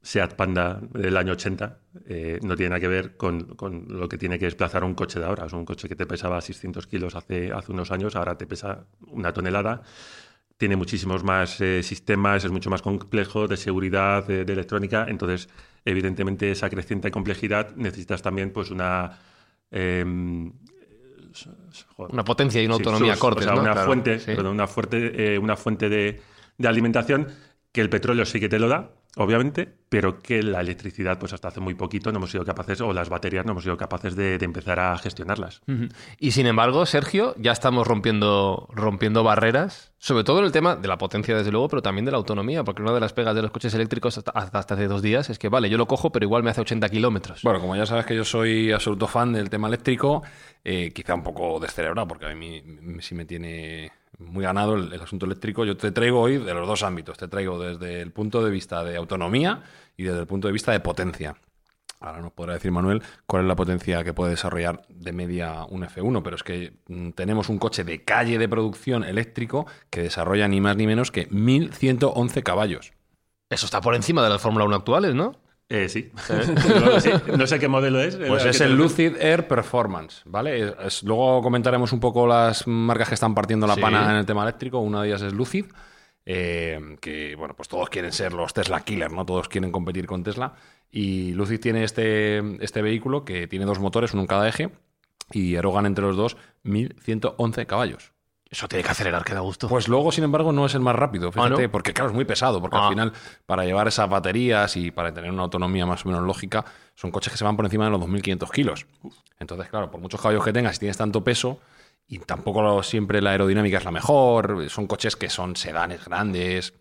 [0.00, 3.56] Seat Panda del año 80 eh, no tiene nada que ver con,
[3.88, 5.44] lo que tiene que desplazar un coche de ahora.
[5.44, 8.86] Es un coche que te pesaba 600 kilos hace, hace unos años, ahora te pesa
[9.08, 9.82] una tonelada.
[10.56, 15.04] Tiene muchísimos más sistemas, es mucho más complejo de seguridad, de, electrónica.
[15.06, 15.50] Entonces,
[15.86, 19.18] evidentemente, esa creciente complejidad necesitas también pues una.
[19.70, 20.04] Eh,
[21.98, 23.40] una potencia y una autonomía sí, corta.
[23.40, 23.60] O sea, ¿no?
[23.60, 24.26] una, claro, fuente, sí.
[24.26, 26.20] perdón, una, fuerte, eh, una fuente de,
[26.56, 27.28] de alimentación
[27.72, 31.48] que el petróleo sí que te lo da, obviamente, pero que la electricidad, pues hasta
[31.48, 34.36] hace muy poquito no hemos sido capaces, o las baterías no hemos sido capaces de,
[34.38, 35.62] de empezar a gestionarlas.
[35.66, 35.92] Uh -huh.
[36.18, 40.88] Y sin embargo, Sergio, ya estamos rompiendo, rompiendo barreras, sobre todo en el tema de
[40.88, 43.42] la potencia, desde luego, pero también de la autonomía, porque una de las pegas de
[43.42, 46.24] los coches eléctricos hasta, hasta hace dos días es que, vale, yo lo cojo, pero
[46.24, 47.42] igual me hace 80 kilómetros.
[47.42, 50.22] Bueno, como ya sabes que yo soy absoluto fan del tema eléctrico,
[50.62, 52.62] eh, quizá un poco descerebrado, porque a mí
[53.00, 55.64] sí me tiene muy ganado el, asunto eléctrico.
[55.64, 57.18] Yo te traigo hoy de los dos ámbitos.
[57.18, 59.62] Te traigo desde el punto de vista de autonomía
[59.96, 61.36] y desde el punto de vista de potencia.
[62.00, 65.82] Ahora nos podrá decir Manuel cuál es la potencia que puede desarrollar de media un
[65.82, 70.46] F1, pero es que mm, tenemos un coche de calle de producción eléctrico que desarrolla
[70.46, 72.92] ni más ni menos que 1111 caballos.
[73.48, 75.40] Eso está por encima de las Fórmula 1 actuales, ¿no?
[75.68, 76.12] Eh, sí.
[76.80, 77.10] no, sí.
[77.36, 78.16] no sé qué modelo es.
[78.16, 80.60] Pues es el Lucid Air Performance, ¿vale?
[80.60, 83.80] Es, es, luego comentaremos un poco las marcas que están partiendo la sí.
[83.80, 84.78] pana en el tema eléctrico.
[84.78, 85.66] Una de ellas es Lucid,
[86.24, 89.26] eh, que, bueno, pues todos quieren ser los Tesla Killer, ¿no?
[89.26, 90.54] Todos quieren competir con Tesla.
[90.90, 94.70] Y Lucid tiene este, este vehículo que tiene dos motores, uno en cada eje,
[95.32, 98.12] y erogan entre los dos 1111 caballos.
[98.48, 99.68] Eso tiene que acelerar, que da gusto.
[99.68, 101.70] Pues luego, sin embargo, no es el más rápido, fíjate, ¿Ah, no?
[101.70, 102.84] porque claro, es muy pesado, porque ah.
[102.84, 103.12] al final,
[103.44, 107.32] para llevar esas baterías y para tener una autonomía más o menos lógica, son coches
[107.32, 108.86] que se van por encima de los 2.500 kilos.
[109.40, 111.58] Entonces, claro, por muchos caballos que tengas, si tienes tanto peso,
[112.08, 116.72] y tampoco siempre la aerodinámica es la mejor, son coches que son sedanes grandes.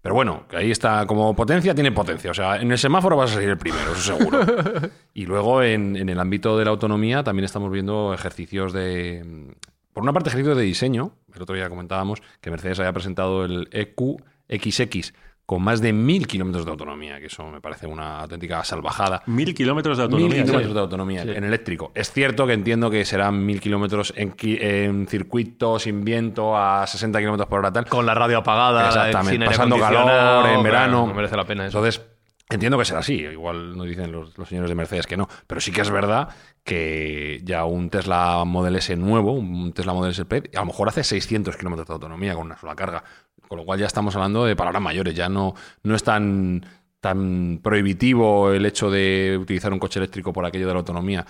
[0.00, 2.30] Pero bueno, que ahí está, como potencia, tiene potencia.
[2.30, 4.40] O sea, en el semáforo vas a salir el primero, eso seguro.
[5.14, 9.54] y luego, en, en el ámbito de la autonomía, también estamos viendo ejercicios de
[9.94, 11.12] por una parte, ejercicio de diseño.
[11.34, 15.14] El otro día comentábamos que Mercedes había presentado el EQXX
[15.46, 19.22] con más de mil kilómetros de autonomía, que eso me parece una auténtica salvajada.
[19.26, 20.42] Mil kilómetros de Mil autonomía.
[20.42, 20.74] kilómetros sí.
[20.74, 21.92] de autonomía en eléctrico.
[21.94, 27.18] Es cierto que entiendo que serán mil kilómetros en, en circuito, sin viento, a 60
[27.18, 27.84] kilómetros por hora tal.
[27.86, 31.06] Con la radio apagada, Exactamente, sin pasando calor en claro, verano.
[31.08, 31.76] no merece la pena eso.
[31.78, 32.06] Entonces,
[32.54, 33.14] entiendo que será así.
[33.14, 35.28] Igual nos dicen los, señores de Mercedes que no.
[35.46, 36.28] Pero sí que es verdad
[36.62, 40.88] que ya un Tesla Model S nuevo, un Tesla Model S Plaid, a lo mejor
[40.88, 43.04] hace 600 kilómetros de autonomía con una sola carga.
[43.48, 45.14] Con lo cual ya estamos hablando de palabras mayores.
[45.14, 46.64] Ya no, no es tan,
[47.00, 51.26] tan prohibitivo el hecho de utilizar un coche eléctrico por aquello de la autonomía.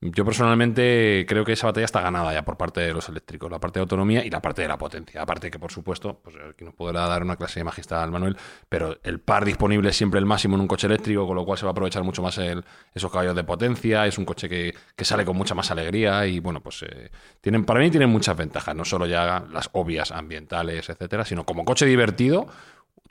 [0.00, 3.58] Yo personalmente creo que esa batalla está ganada ya por parte de los eléctricos, la
[3.58, 5.22] parte de autonomía y la parte de la potencia.
[5.22, 8.36] Aparte que, por supuesto, pues aquí nos podrá dar una clase magistral Manuel,
[8.68, 11.56] pero el par disponible es siempre el máximo en un coche eléctrico, con lo cual
[11.56, 12.62] se va a aprovechar mucho más el-
[12.94, 14.06] esos caballos de potencia.
[14.06, 17.64] Es un coche que, que sale con mucha más alegría y, bueno, pues eh, tienen,
[17.64, 21.86] para mí tienen muchas ventajas, no solo ya las obvias ambientales, etcétera, sino como coche
[21.86, 22.46] divertido.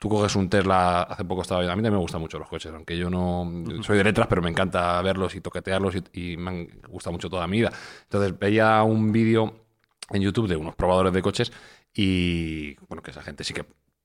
[0.04, 2.50] Tú coges un Tesla, hace poco estaba viendo, a mí también me gustan mucho los
[2.50, 3.50] coches, aunque yo no
[3.84, 7.48] soy de letras, pero me encanta verlos y toquetearlos y, me han gustado mucho toda
[7.48, 7.72] mi vida.
[8.02, 9.62] Entonces veía un vídeo
[10.10, 11.54] en YouTube de unos probadores de coches
[11.94, 13.63] y bueno, que esa gente sí que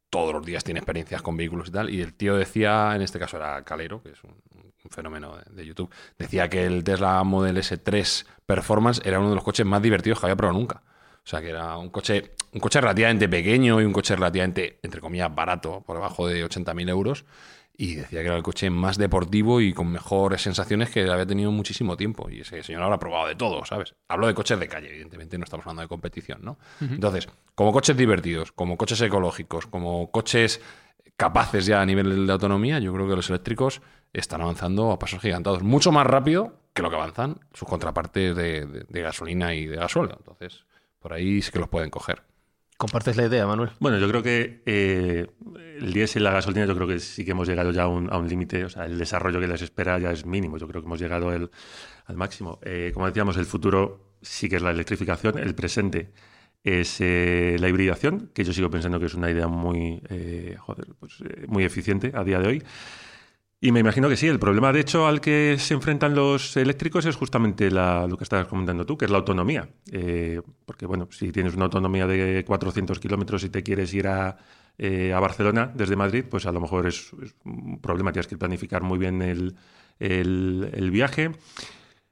[0.08, 3.18] todos los días tiene experiencias con vehículos y tal, y el tío decía, en este
[3.18, 7.24] caso era Calero, que es un, un fenómeno de, de YouTube, decía que el Tesla
[7.24, 10.80] Model S3 Performance era uno de los coches más divertidos que había probado nunca.
[11.28, 14.98] O sea, que era un coche, un coche relativamente pequeño y un coche relativamente, entre
[15.02, 17.26] comillas, barato, por debajo de 80.000 euros.
[17.76, 21.50] Y decía que era el coche más deportivo y con mejores sensaciones que había tenido
[21.50, 22.30] en muchísimo tiempo.
[22.30, 23.94] Y ese señor habrá probado de todo, ¿sabes?
[24.08, 26.58] Hablo de coches de calle, evidentemente, no estamos hablando de competición, ¿no?
[26.80, 30.62] Entonces, como coches divertidos, como coches ecológicos, como coches
[31.18, 33.82] capaces ya a nivel de autonomía, yo creo que los eléctricos
[34.14, 38.64] están avanzando a pasos gigantados, mucho más rápido que lo que avanzan sus contrapartes de,
[38.66, 40.16] de- de gasolina y de gasóleo.
[40.18, 40.64] Entonces,
[40.98, 42.22] por ahí sí que los pueden coger.
[42.76, 43.70] ¿Compartes la idea, Manuel?
[43.80, 45.26] Bueno, yo creo que eh,
[45.80, 48.12] el diésel y la gasolina, yo creo que sí que hemos llegado ya a un,
[48.12, 48.64] a un límite.
[48.64, 50.58] O sea, el desarrollo que les espera ya es mínimo.
[50.58, 51.50] Yo creo que hemos llegado el-
[52.06, 52.60] al máximo.
[52.62, 55.38] Eh, como decíamos, el futuro sí que es la electrificación.
[55.38, 56.12] El presente
[56.62, 60.86] es eh, la hibridación, que yo sigo pensando que es una idea muy, eh, joder,
[61.00, 62.62] pues, eh, muy eficiente a día de hoy.
[63.60, 67.04] Y me imagino que sí, el problema de hecho al que se enfrentan los eléctricos
[67.06, 69.68] es justamente la- lo que estabas comentando tú, que es la autonomía.
[69.90, 74.36] Eh, porque bueno, si tienes una autonomía de 400 kilómetros y te quieres ir a,
[74.78, 77.12] eh, a Barcelona desde Madrid, pues a lo mejor es,
[77.44, 79.56] un problema, tienes que planificar muy bien el,
[79.98, 81.32] el- el viaje.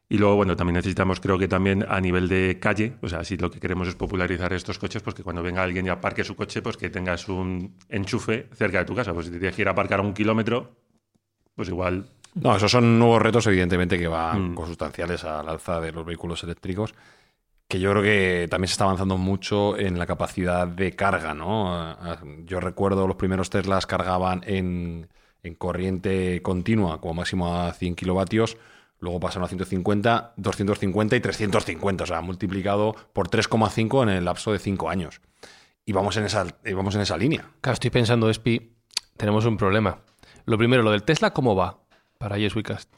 [0.09, 3.37] Y luego, bueno, también necesitamos, creo que también a nivel de calle, o sea, si
[3.37, 6.37] lo que queremos es popularizar estos coches, pues que cuando venga alguien y aparque su
[6.37, 9.13] coche, pues que tengas un enchufe cerca de tu casa.
[9.13, 10.77] Pues si te tienes que ir a aparcar a un kilómetro,
[11.57, 14.55] pues igual No, esos son nuevos retos, evidentemente, que van Mm.
[14.55, 16.95] consustanciales al alza de los vehículos eléctricos,
[17.67, 21.73] que yo creo que también se está avanzando mucho en la capacidad de carga, ¿no?
[21.75, 25.09] Ah, Yo recuerdo los primeros Teslas cargaban en,
[25.43, 28.59] en corriente continua, como máximo a 100 kilovatios,
[29.01, 34.53] luego pasaron a 150, 250 y 350, o sea, multiplicado por 3,5 en el lapso
[34.53, 35.21] de 5 años.
[35.87, 37.47] Y vamos en esa, vamos en esa línea.
[37.63, 38.73] Claro, estoy pensando, Espi,
[39.17, 39.99] tenemos un problema.
[40.47, 41.79] Lo primero, lo del Tesla, ¿cómo va?
[42.19, 42.91] Para Yes We Cast.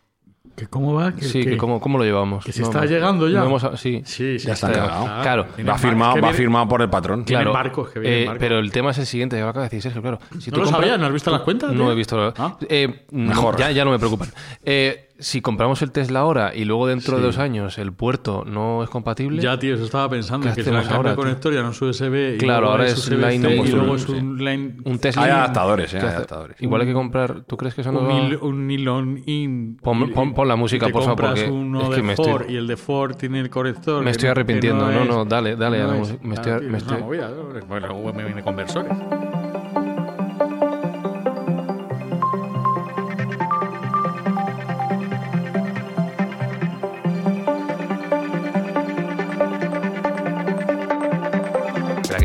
[0.57, 1.13] ¿Que ¿Cómo va?
[1.15, 2.45] ¿Que- Sí, que- que ¿cómo, ¿cómo lo llevamos?
[2.45, 2.87] que se No, está no.
[2.87, 3.41] llegando ya.
[3.41, 4.03] No hemos- sí.
[4.05, 5.05] Sí, sí, Ya está está llegado.
[5.23, 5.47] Claro.
[5.69, 7.23] Va firmado, va firmado por el patrón.
[7.25, 8.41] Claro, barcos, que vienen eh, barcos.
[8.41, 10.19] pero el tema es el siguiente, que lo acaba de decir Sergio, claro.
[10.41, 10.99] Si ¿No tú lo compras- sabías?
[10.99, 11.93] ¿No has visto las cuentas, No tío?
[11.93, 12.35] he visto.
[12.37, 12.57] Ah.
[12.69, 13.57] Eh, Mejor.
[13.57, 14.31] ya, ya no me preocupan.
[14.65, 17.27] Eh, si compramos el Tesla ahora y luego dentro de Sí.
[17.27, 20.47] dos años el puerto no es compatible, Ya, tío, eso estaba pensando.
[20.49, 22.35] ¿Qué Que se cambia ahora, conector, ya no es USB.
[22.37, 24.13] y Claro, luego ahora es line Y number luego es sí.
[24.13, 24.77] un line.
[24.85, 25.23] un Tesla.
[25.25, 25.99] Hay adaptadores, ¿eh?
[25.99, 26.61] ¿Qué Hay adaptadores.
[26.63, 27.43] Igual hay que comprar.
[27.43, 29.77] ¿Tú crees que eso no Un, un nylon in.
[29.83, 32.03] Pon- y- pon- pon la y música, te por favor, porque uno es que de
[32.03, 34.05] me estoy- Ford y el de Ford tiene el conector.
[34.05, 34.91] Me estoy no- arrepintiendo.
[34.91, 36.19] No, es- no, dale, dale a la es- música.
[36.23, 37.67] Me Ah, estoy- tío, me es una estoy- movida, ¿no?
[37.67, 38.93] Bueno, luego me viene conversores.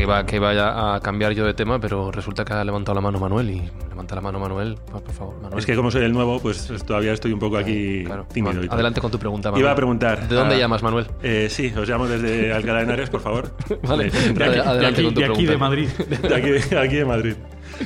[0.04, 3.18] Iba, que iba a cambiar yo de tema, pero resulta que ha levantado la mano
[3.18, 4.76] Manuel y levanta la mano Manuel.
[4.90, 5.58] Por favor, Manuel.
[5.58, 8.26] Es que como soy el nuevo, pues todavía estoy un poco aquí Claro.
[8.32, 8.62] tímido.
[8.62, 8.74] y tal.
[8.74, 9.62] Adelante con tu pregunta, Manuel.
[9.64, 10.28] Iba a preguntar.
[10.28, 11.06] ¿De dónde llamas, Manuel?
[11.22, 13.50] Eh, sí, os llamo desde Alcalá de Henares, por favor.
[13.82, 14.10] Vale.
[14.10, 15.56] De aquí, Adelante de aquí- con tu de aquí de.
[15.58, 15.88] Madrid.
[16.28, 17.34] de aquí, de aquí de Madrid,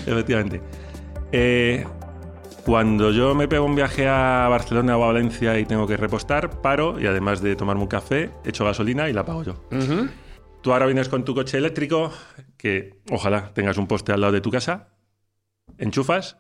[0.07, 0.61] efectivamente.
[1.33, 1.85] Eh,
[2.65, 6.61] cuando yo me pego un viaje a Barcelona o a Valencia y tengo que repostar,
[6.61, 9.55] paro y además de tomarme un café, echo gasolina y la pago yo.
[10.69, 12.13] Tú ahora vienes con tu coche eléctrico,
[12.59, 14.89] que ojalá tengas un poste al lado de tu casa,
[15.79, 16.37] enchufas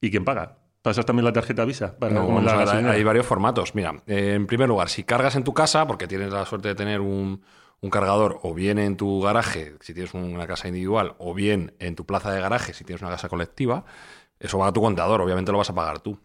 [0.00, 0.60] y ¿quién paga?
[0.80, 1.94] ¿Pasas también la tarjeta Visa?
[1.98, 3.74] Para No, la ver, hay varios formatos.
[3.74, 6.74] Mira, eh, en primer lugar, si cargas en tu casa, porque tienes la suerte de
[6.74, 7.42] tener un,
[7.82, 11.96] un cargador, o bien en tu garaje, si tienes una casa individual, o bien en
[11.96, 13.84] tu plaza de garaje, si tienes una casa colectiva,
[14.40, 16.18] eso va a tu contador, obviamente lo vas a pagar tú.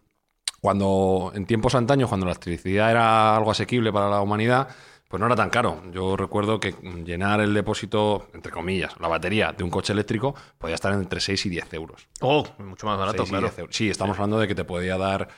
[0.62, 4.68] Cuando en tiempos antaños, cuando la electricidad era algo asequible para la humanidad,
[5.12, 5.82] pues no era tan caro.
[5.92, 6.72] Yo recuerdo que
[7.04, 11.44] llenar el depósito, entre comillas, la batería de un coche eléctrico podía estar entre 6
[11.44, 12.08] y 10 euros.
[12.22, 13.46] Oh, mucho más barato, 6 y claro.
[13.48, 13.76] 10 euros.
[13.76, 15.28] Sí, estamos hablando de que te podía dar.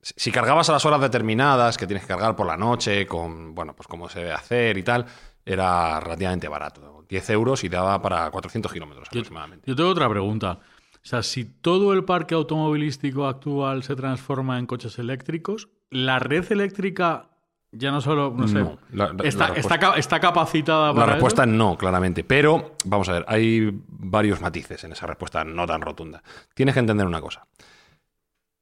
[0.00, 3.56] Si si cargabas a las horas determinadas, que tienes que cargar por la noche, con,
[3.56, 5.04] bueno, pues cómo se debe hacer y tal,
[5.44, 7.04] era relativamente barato.
[7.08, 9.68] 10 euros y daba para 400 kilómetros aproximadamente.
[9.68, 10.60] Yo tengo otra pregunta.
[10.94, 16.52] O sea, si todo el parque automovilístico actual se transforma en coches eléctricos, ¿la red
[16.52, 17.30] eléctrica
[17.72, 21.12] ya no solo, no sé, No, la- la- está, la está está capacitada La para
[21.14, 21.50] respuesta eso?
[21.52, 22.24] es no, claramente.
[22.24, 26.22] Pero, vamos a ver, hay varios matices en esa respuesta no tan rotunda.
[26.54, 27.46] Tienes que entender una cosa.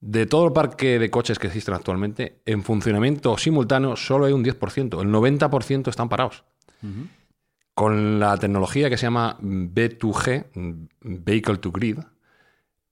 [0.01, 4.45] De todo el parque de coches que existen actualmente, en funcionamiento simultáneo solo hay un
[4.45, 5.01] 10%.
[5.01, 6.45] El 90% están parados.
[7.75, 11.99] Con la tecnología que se llama B2G, Vehicle to Grid,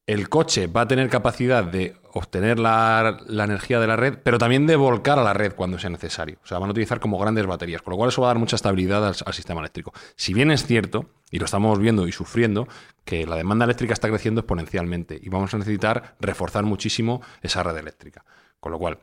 [0.07, 4.67] el coche va a tener capacidad de obtener la, energía de la red, pero también
[4.67, 6.39] de volcar a la red cuando sea necesario.
[6.45, 8.39] O sea, van a utilizar como grandes baterías, con lo cual eso va a dar
[8.39, 9.93] mucha estabilidad al, al sistema eléctrico.
[10.15, 12.69] Si bien es cierto, y lo estamos viendo y sufriendo,
[13.05, 17.77] que la demanda eléctrica está creciendo exponencialmente y vamos a necesitar reforzar muchísimo esa red
[17.77, 18.25] eléctrica.
[18.61, 18.99] Con lo cual,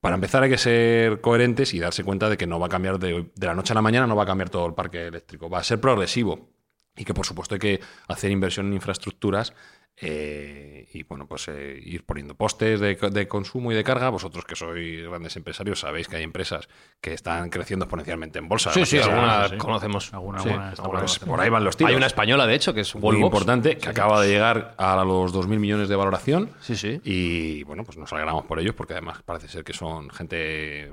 [0.00, 2.98] para empezar hay que ser coherentes y darse cuenta de que no va a cambiar
[2.98, 5.48] de, de la noche a la mañana, no va a cambiar todo el parque eléctrico,
[5.48, 6.50] va a ser progresivo
[6.96, 9.54] y que por supuesto hay que hacer inversión en infraestructuras
[9.96, 14.08] eh, y bueno, pues eh, ir poniendo postes de, de consumo y de carga.
[14.10, 16.68] Vosotros que sois grandes empresarios sabéis que hay empresas
[17.00, 18.72] que están creciendo exponencialmente en bolsa.
[18.72, 19.56] Sí, sí, Gracias a- alguna sí.
[19.58, 20.12] conocemos.
[20.14, 21.90] Alguna Sí, está alguna pues por ahí van los tiros.
[21.90, 25.32] Hay una española, de hecho, que es muy importante, que acaba de llegar a los
[25.32, 26.50] 2.000 millones de valoración.
[26.60, 27.00] Sí, sí.
[27.04, 30.90] Y bueno, pues nos alegramos por ellos porque además parece ser que son gente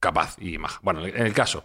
[0.00, 0.78] capaz y maja.
[0.82, 1.64] Bueno, en el caso,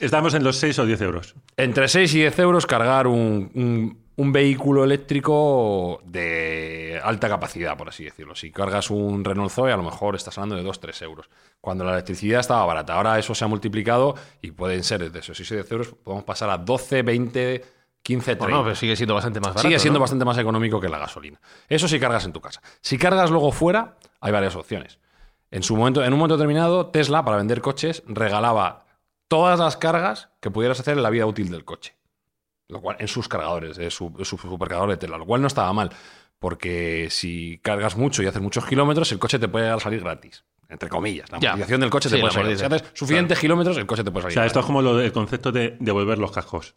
[0.00, 1.34] Estamos en los 6 o 10 euros.
[1.58, 7.88] entre 6 y 10 euros cargar un, un- un vehículo eléctrico de alta capacidad, por
[7.88, 8.34] así decirlo.
[8.34, 11.30] Si cargas un Renault Zoe, a lo mejor estás hablando de 2-3 euros.
[11.58, 12.96] Cuando la electricidad estaba barata.
[12.96, 16.24] Ahora eso se ha multiplicado y pueden ser de esos 6 y 10 euros, podemos
[16.24, 17.64] pasar a 12, 20,
[18.02, 18.44] 15, 30.
[18.44, 19.66] Bueno, pero sigue siendo bastante más barato.
[19.66, 20.02] Sigue siendo ¿no?
[20.02, 21.40] bastante más económico que la gasolina.
[21.66, 22.60] Eso si cargas en tu casa.
[22.82, 24.98] Si cargas luego fuera, hay varias opciones.
[25.50, 28.84] En, su momento, en un momento determinado, Tesla, para vender coches, regalaba
[29.28, 31.96] todas las cargas que pudieras hacer en la vida útil del coche.
[32.70, 35.18] Lo cual, en sus cargadores, de su, de su supercargador de Tesla.
[35.18, 35.90] Lo cual no estaba mal.
[36.38, 40.44] Porque si cargas mucho y haces muchos kilómetros, el coche te puede salir gratis.
[40.68, 41.30] Entre comillas.
[41.30, 42.58] La amortización del coche Sí, te puede salir.
[42.58, 44.96] Si haces suficientes kilómetros, el coche te puede O salir sea, esto es como lo
[44.96, 46.74] del concepto de devolver los cascos.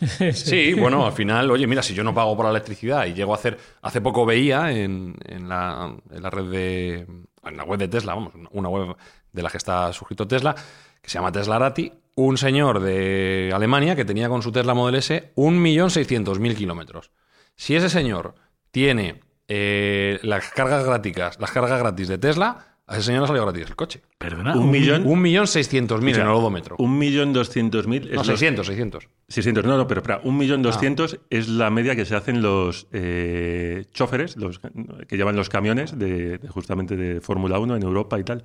[0.32, 3.32] Sí, bueno, al final, oye, mira, si yo no pago por la electricidad y llego
[3.32, 3.58] a hacer.
[3.82, 7.06] Hace poco veía en, en la, en la red de.
[7.42, 8.96] En la web de Tesla, vamos, una web
[9.32, 10.54] de la que está suscrito Tesla,
[11.00, 11.90] que se llama Teslarati,
[12.26, 17.10] un señor de Alemania que tenía con su Tesla Model S 1.600.000 kilómetros.
[17.56, 18.34] Si ese señor
[18.70, 23.42] tiene eh, las cargas gratis, las cargas gratis de Tesla, a ese señor le salió
[23.44, 24.02] gratis el coche.
[24.18, 24.56] Perdona.
[24.56, 25.04] Un millón.
[25.04, 26.76] 1.600.000 en el odómetro.
[26.78, 28.10] Un millón doscientos mil.
[28.12, 29.08] No, 600, 600.
[29.28, 31.26] 600, no, no, pero espera, un millón doscientos Ah.
[31.30, 34.60] es la media que se hacen los eh, choferes, los
[35.08, 38.44] que llevan los camiones de, de justamente de Fórmula 1 en Europa y tal.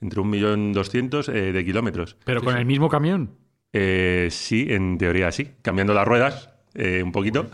[0.00, 2.16] Entre un millón doscientos eh, de kilómetros.
[2.24, 3.38] Pero con el mismo camión.
[3.72, 5.52] Eh, sí, en teoría sí.
[5.62, 7.48] Cambiando las ruedas eh, un poquito.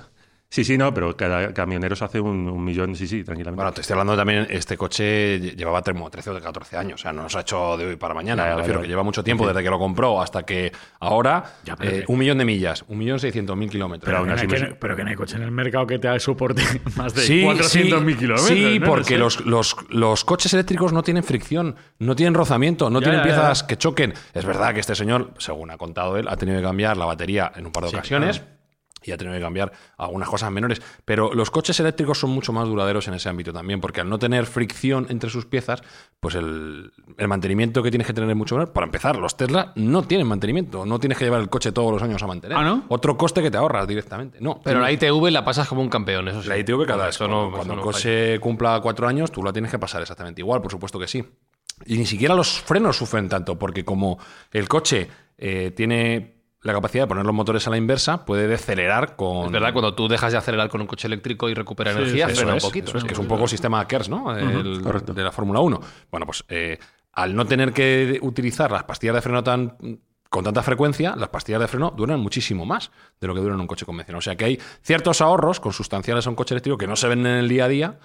[0.53, 3.55] Sí, sí, no, pero cada camionero se hace un, un millón, sí, sí, tranquilamente.
[3.63, 7.03] Bueno, te estoy hablando también, este coche lle- llevaba como 13 o 14 años, o
[7.03, 9.23] sea, no se ha hecho de hoy para mañana, me refiero vale, que lleva mucho
[9.23, 12.99] tiempo desde que lo compró hasta que ahora, Ya, eh, un millón de millas, un
[12.99, 14.07] millón seiscientos mil kilómetros.
[14.07, 16.19] Pero, aún que, así no pero que no hay coche en el mercado que te
[16.19, 16.63] soporte
[16.97, 18.41] más de Sí, 400.000 sí, kilómetros.
[18.49, 18.87] Sí, ¿no?
[18.87, 19.19] No porque sé.
[19.19, 23.29] los, los- los coches eléctricos no tienen fricción, no tienen rozamiento, no Ya, tienen ya,
[23.29, 23.35] ya.
[23.37, 24.15] piezas que choquen.
[24.35, 27.53] Es verdad que este señor, según ha contado él, ha tenido que cambiar la batería
[27.55, 28.39] en un par de Sí, ocasiones.
[28.41, 28.60] claro.
[29.03, 30.81] Y ha tenido que cambiar algunas cosas menores.
[31.05, 34.19] Pero los coches eléctricos son mucho más duraderos en ese ámbito también, porque al no
[34.19, 35.83] tener fricción entre sus piezas,
[36.21, 38.73] pues el, el mantenimiento que tienes que tener es mucho menor.
[38.73, 40.85] Para empezar, los Tesla no tienen mantenimiento.
[40.85, 42.57] No tienes que llevar el coche todos los años a mantener.
[42.57, 42.85] ¿Ah, no?
[42.89, 44.39] Otro coste que te ahorras directamente.
[44.41, 44.61] No.
[44.63, 46.49] Pero la ITV la pasas como un campeón, eso sí.
[46.49, 47.21] La ITV cada vez.
[47.21, 50.61] No, cuando el no coche cumpla cuatro años, tú la tienes que pasar exactamente igual,
[50.61, 51.25] por supuesto que sí.
[51.87, 54.19] Y ni siquiera los frenos sufren tanto, porque como
[54.53, 55.09] el coche
[55.39, 59.47] eh, tiene la capacidad de poner los motores a la inversa, puede decelerar con.
[59.47, 62.29] Es verdad, cuando tú dejas de acelerar con un coche eléctrico y recupera Sí, energía,
[62.29, 62.89] sí, frena Eso un es, poquito.
[62.91, 64.37] eso es, que es un poco sistema KERS, ¿no?
[64.37, 65.81] El- de la Fórmula 1.
[66.11, 66.79] Bueno, pues eh,
[67.13, 69.77] al no tener que utilizar las pastillas de freno tan
[70.29, 73.63] con tanta frecuencia, las pastillas de freno duran muchísimo más de lo que duran en
[73.63, 74.19] un coche convencional.
[74.19, 77.21] O sea que hay ciertos ahorros consustanciales a un coche eléctrico que no se ven
[77.27, 77.99] en el día a día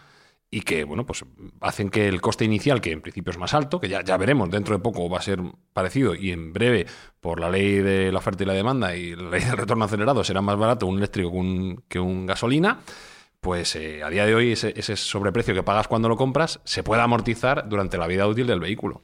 [0.56, 1.26] y que, bueno, pues
[1.60, 4.50] hacen que el coste inicial, que en principio es más alto, que ya, ya veremos,
[4.50, 5.42] dentro de poco va a ser
[5.74, 6.86] parecido y en breve,
[7.20, 10.24] por la ley de la oferta y la demanda y la ley del retorno acelerado,
[10.24, 12.80] será más barato un eléctrico que un, que un gasolina,
[13.42, 16.84] pues eh, a día de hoy ese, ese sobreprecio que pagas cuando lo compras se
[16.84, 19.02] puede amortizar durante la vida útil del vehículo.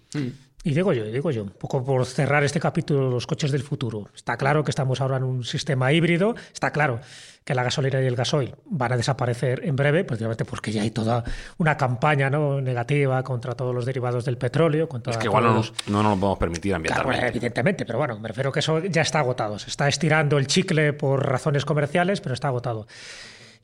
[0.64, 3.52] Y digo yo, y digo yo, un poco por cerrar este capítulo de los coches
[3.52, 4.10] del futuro.
[4.16, 7.00] Está claro que estamos ahora en un sistema híbrido, está claro
[7.44, 10.92] que la gasolina y el gasoil van a desaparecer en breve, precisamente porque ya hay
[10.92, 11.24] toda
[11.58, 12.62] una campaña ¿no?
[12.62, 14.88] negativa contra todos los derivados del petróleo.
[14.88, 17.28] Contra Es que igual no nos, no nos lo podemos permitir Claro, ambientalmente.
[17.28, 19.58] evidentemente, pero bueno, me refiero que eso ya está agotado.
[19.58, 22.86] Se está estirando el chicle por razones comerciales, pero está agotado.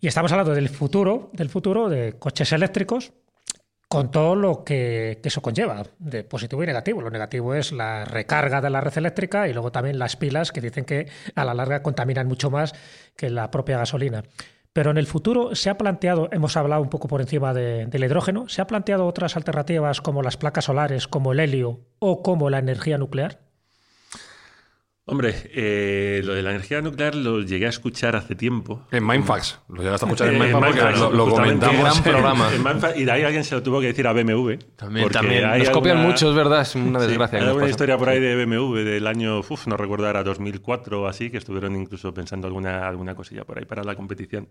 [0.02, 3.14] Y estamos hablando del futuro, del futuro de coches eléctricos,
[3.88, 7.02] con todo lo que, eso conlleva, de positivo y negativo.
[7.02, 10.62] Lo negativo es la recarga de la red eléctrica y luego también las pilas que
[10.62, 12.74] dicen que a la larga contaminan mucho más
[13.16, 14.24] que la propia gasolina.
[14.74, 18.04] Pero en el futuro se ha planteado, hemos hablado un poco por encima de- del
[18.04, 22.50] hidrógeno, se ha planteado otras alternativas como las placas solares, como el helio o como
[22.50, 23.47] la energía nuclear.
[25.10, 28.86] Hombre, eh, lo de la energía nuclear lo llegué a escuchar hace tiempo.
[28.92, 29.62] En Mindfax.
[29.70, 31.80] Lo llegaste a escuchar en Eh, Mindfax porque Mindfax, lo, lo comentamos.
[31.82, 32.50] Gran en- programa.
[32.54, 34.58] En Mindfax, y de ahí alguien se lo tuvo que decir a BMW.
[34.76, 35.46] También, también.
[35.46, 37.38] hay Nos copian alguna- mucho, es verdad, es una Sí, desgracia.
[37.40, 37.72] que hay nos una pasa.
[37.72, 41.38] historia por ahí de BMW del año, uf, no recuerdo, era 2004 o así, que
[41.38, 44.50] estuvieron incluso pensando alguna, alguna cosilla por ahí para la competición.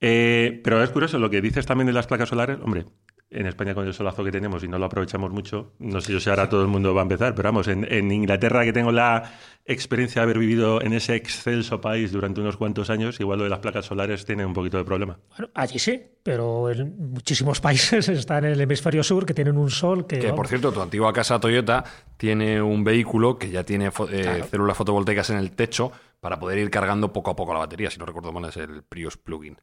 [0.00, 2.58] Eh, pero es curioso lo que dices también de las placas solares.
[2.62, 2.84] Hombre,
[3.32, 6.20] en España con el solazo que tenemos y no lo aprovechamos mucho, no sé yo
[6.20, 8.92] si ahora todo el mundo va a empezar, pero vamos, en, en Inglaterra que tengo
[8.92, 9.32] la
[9.64, 13.50] experiencia de haber vivido en ese excelso país durante unos cuantos años, igual lo de
[13.50, 15.18] las placas solares tiene un poquito de problema.
[15.36, 19.70] Bueno, allí sí, pero en muchísimos países están en el hemisferio sur que tienen un
[19.70, 20.18] sol que...
[20.18, 21.84] Que por cierto, tu antigua casa Toyota
[22.16, 26.58] tiene un vehículo que ya tiene fo- eh, células fotovoltaicas en el techo para poder
[26.58, 27.90] ir cargando poco a poco la batería.
[27.90, 29.56] Si no recuerdo mal, es el Prius plugin.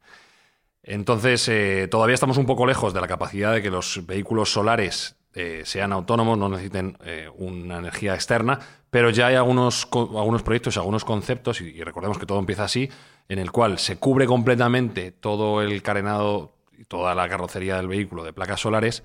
[0.83, 5.19] Entonces, eh, todavía estamos un poco lejos de la capacidad de que los vehículos solares
[5.33, 8.59] eh, sean autónomos, no necesiten eh, una energía externa,
[8.89, 12.89] pero ya hay algunos, algunos proyectos y algunos conceptos, y, recordemos que todo empieza así,
[13.27, 18.23] en el cual se cubre completamente todo el carenado y toda la carrocería del vehículo
[18.23, 19.03] de placas solares,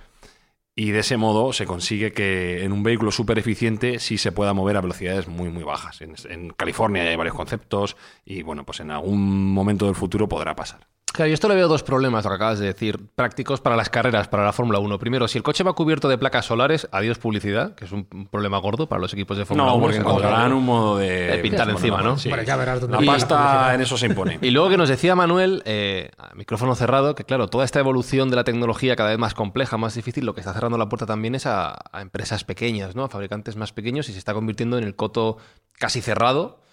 [0.75, 4.55] y de ese modo se consigue que en un vehículo súper eficiente sí se pueda
[4.55, 6.01] mover a velocidades muy, muy bajas.
[6.01, 10.57] En, en California hay varios conceptos y bueno, pues en algún momento del futuro podrá
[10.57, 10.89] pasar.
[11.15, 13.89] Claro, yo esto le veo dos problemas, lo que acabas de decir, prácticos para las
[13.89, 14.99] carreras, para la Fórmula 1.
[14.99, 18.59] Primero, si el coche va cubierto de placas solares, adiós publicidad, que es un problema
[18.59, 19.81] gordo para los equipos de Fórmula 1.
[19.81, 21.29] porque encontrarán un modo de...
[21.29, 22.19] de pintar encima, ¿no?
[22.19, 22.31] sí.
[22.31, 24.41] Bueno, ya verás dónde La pasta en eso se impone.
[24.43, 28.29] Y luego que nos decía Manuel, eh, a micrófono cerrado, que claro, toda esta evolución
[28.29, 31.07] de la tecnología cada vez más compleja, más difícil, lo que está cerrando la puerta
[31.07, 33.05] también es a, a empresas pequeñas, ¿no?
[33.05, 35.37] A fabricantes más pequeños y se está convirtiendo en el coto
[35.79, 36.64] casi cerrado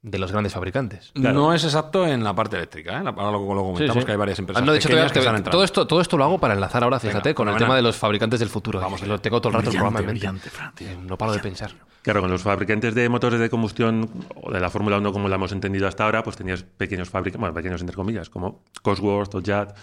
[0.00, 1.10] de los grandes fabricantes.
[1.14, 3.04] No es exacto en la parte eléctrica, ¿eh?
[3.04, 4.06] La- Ahora lo, lo comentamos Sí, sí.
[4.06, 6.16] que hay varias empresas Ah, no, de hecho, pequeñas que están todo, esto, todo esto
[6.16, 8.80] lo hago para enlazar ahora, fíjate, Venga, con el tema de los fabricantes del futuro.
[8.80, 10.20] Vamos, lo tengo todo el rato el programa en mente.
[10.20, 10.88] brillante, Fran, tío.
[10.88, 11.72] Eh, No paro de pensar.
[12.02, 14.08] Claro, con los fabricantes de motores de combustión
[14.40, 17.40] o de la Fórmula 1 como la hemos entendido hasta ahora, pues tenías pequeños fabricantes,
[17.40, 19.74] bueno, pequeños entre comillas, como Cosworth o Jad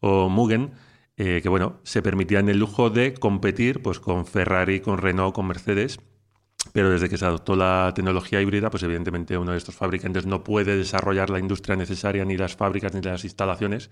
[0.00, 0.72] o Mugen,
[1.16, 5.46] eh, que bueno, se permitían el lujo de competir pues con Ferrari, con Renault, con
[5.46, 6.00] Mercedes.
[6.72, 10.42] Pero desde que se adoptó la tecnología híbrida, pues evidentemente uno de estos fabricantes no
[10.44, 13.90] puede desarrollar la industria necesaria, ni las fábricas, ni las instalaciones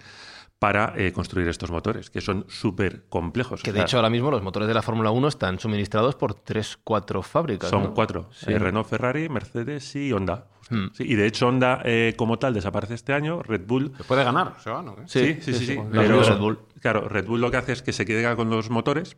[0.59, 3.63] para eh, construir estos motores, que son súper complejos.
[3.63, 6.17] Que O de sea, hecho ahora mismo los motores de la Fórmula 1 están suministrados
[6.17, 7.71] por tres, cuatro fábricas.
[7.71, 7.95] Son ¿no?
[7.95, 8.29] cuatro.
[8.33, 8.53] Sí.
[8.53, 10.49] Eh, Renault, Ferrari, Mercedes y Honda.
[10.69, 10.89] Hmm.
[10.93, 13.43] Sí, y de hecho Honda eh, como tal desaparece este año.
[13.43, 13.93] Red Bull...
[13.97, 14.55] ¿Se puede ganar?
[14.63, 14.85] ¿Se va.
[15.07, 15.67] Sí, sí, sí.
[15.67, 16.59] sí, Los pero- Red Bull.
[16.81, 19.17] Claro, Red Bull lo que hace es que se queda con los motores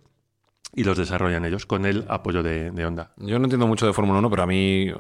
[0.75, 3.13] y los desarrollan ellos con el apoyo de, de Honda.
[3.19, 4.91] Yo no entiendo mucho de Fórmula 1, pero a mí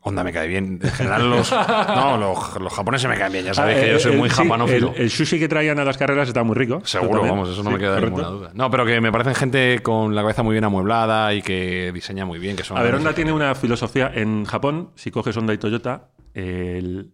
[0.00, 0.80] Honda me cae bien.
[0.82, 1.52] En general, los,
[1.88, 3.44] no, los, los japoneses me caen bien.
[3.44, 4.92] Ya sabéis Ah, que yo el- soy el- muy sí, japanófilo.
[4.96, 6.82] El, el sushi que traían a las carreras está muy rico.
[6.84, 8.16] Seguro, vamos, eso no Sí, me queda correcto.
[8.16, 8.50] ninguna duda.
[8.54, 12.24] No, pero que me parecen gente con la cabeza muy bien amueblada y que diseña
[12.24, 12.56] muy bien.
[12.56, 14.10] Que son A ver, Honda tiene una filosofía.
[14.12, 17.12] En Japón, si coges Honda y Toyota, el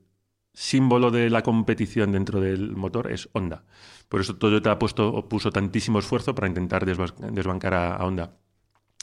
[0.54, 3.64] símbolo de la competición dentro del motor es Honda.
[4.08, 8.36] Por eso Toyota ha puesto, o puso tantísimo esfuerzo para intentar desbancar a, a Honda.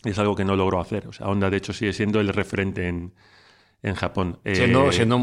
[0.04, 1.08] Y es algo que no logró hacer.
[1.08, 3.14] O sea, Honda, de hecho, sigue siendo el referente en,
[3.82, 4.40] en Japón.
[4.44, 5.18] Siendo, Eh, siendo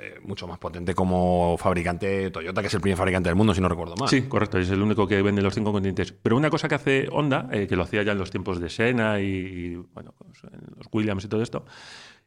[0.00, 3.60] eh, mucho más potente como fabricante Toyota, que es el primer fabricante del mundo, si
[3.60, 4.08] no recuerdo mal.
[4.08, 6.12] Sí, correcto, es el único que vende los cinco continentes.
[6.12, 8.68] Pero una cosa que hace Honda, eh, que lo hacía ya en los tiempos de
[8.68, 11.64] Senna y, y, bueno, pues, en los Williams y todo esto,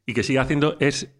[0.05, 1.13] y que sigue haciendo es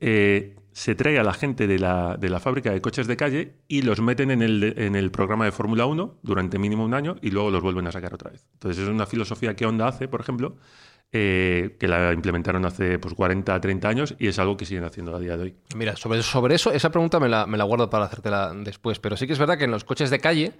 [0.73, 3.81] se trae a la gente de la, de la fábrica de coches de calle y
[3.81, 7.31] los meten en el, en el programa de Fórmula 1 durante mínimo un año y
[7.31, 8.45] luego los vuelven a sacar otra vez.
[8.53, 10.55] Entonces es una filosofía que Honda hace, por ejemplo,
[11.11, 15.13] eh, que la implementaron hace pues, 40, 30 años y es algo que siguen haciendo
[15.13, 15.55] a día de hoy.
[15.75, 19.17] Mira, sobre, sobre eso, esa pregunta me la, me la guardo para hacértela después, pero
[19.17, 20.53] sí que es verdad que en los coches de calle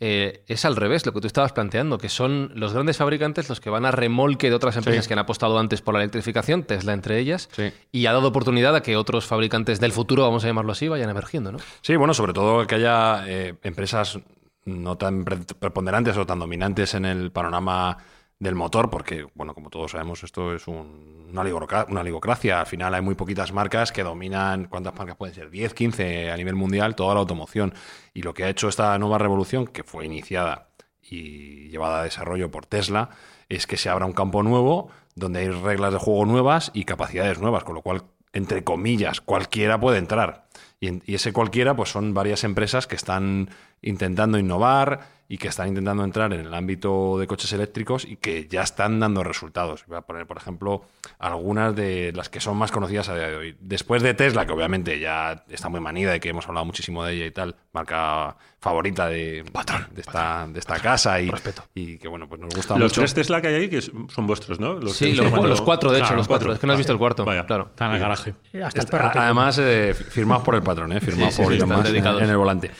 [0.00, 3.60] eh, es al revés lo que tú estabas planteando, que son los grandes fabricantes los
[3.60, 5.08] que van a remolque de otras empresas Sí.
[5.08, 7.70] que han apostado antes por la electrificación, Tesla entre ellas, Sí.
[7.92, 11.10] y ha dado oportunidad a que otros fabricantes del futuro, vamos a llamarlo así, vayan
[11.10, 11.58] emergiendo, ¿no?
[11.82, 14.18] Sí, bueno, sobre todo que haya eh, empresas
[14.64, 17.98] no tan pre- preponderantes o tan dominantes en el panorama
[18.40, 22.58] del motor, porque, bueno, como todos sabemos, esto es un- una, oligocra- una oligocracia.
[22.60, 25.50] Al final hay muy poquitas marcas que dominan, ¿cuántas marcas pueden ser?
[25.50, 27.74] 10, 15 a nivel mundial, toda la automoción.
[28.14, 30.70] Y lo que ha hecho esta nueva revolución, que fue iniciada
[31.02, 33.10] y llevada a desarrollo por Tesla,
[33.50, 37.40] es que se abra un campo nuevo donde hay reglas de juego nuevas y capacidades
[37.40, 40.46] nuevas, con lo cual, entre comillas, cualquiera puede entrar.
[40.80, 43.50] Y, en- y ese cualquiera, pues son varias empresas que están
[43.82, 48.48] intentando innovar y que están intentando entrar en el ámbito de coches eléctricos y que
[48.48, 49.84] ya están dando resultados.
[49.86, 50.82] Voy a poner, por ejemplo,
[51.20, 53.56] algunas de las que son más conocidas a día de hoy.
[53.60, 57.12] Después de Tesla, que obviamente ya está muy manida y que hemos hablado muchísimo de
[57.14, 61.30] ella y tal, marca favorita de, de, esta, de esta casa y,
[61.74, 63.00] y que, bueno, pues nos gusta Los mucho.
[63.02, 64.74] tres Tesla que hay ahí que son vuestros, ¿no?
[64.74, 66.52] Los Sí, los, cuando- los cuatro, de hecho, Claro, los cuatro.
[66.52, 67.24] Es que no has visto el cuarto.
[67.24, 67.46] Vaya.
[67.46, 67.68] Claro.
[67.70, 68.34] Está en el garaje.
[68.64, 69.10] Hasta el perro.
[69.14, 71.00] además, eh, firmados por el patrón, ¿eh?
[71.00, 72.22] sí, por Elon Musk dedicados.
[72.22, 72.70] en el volante.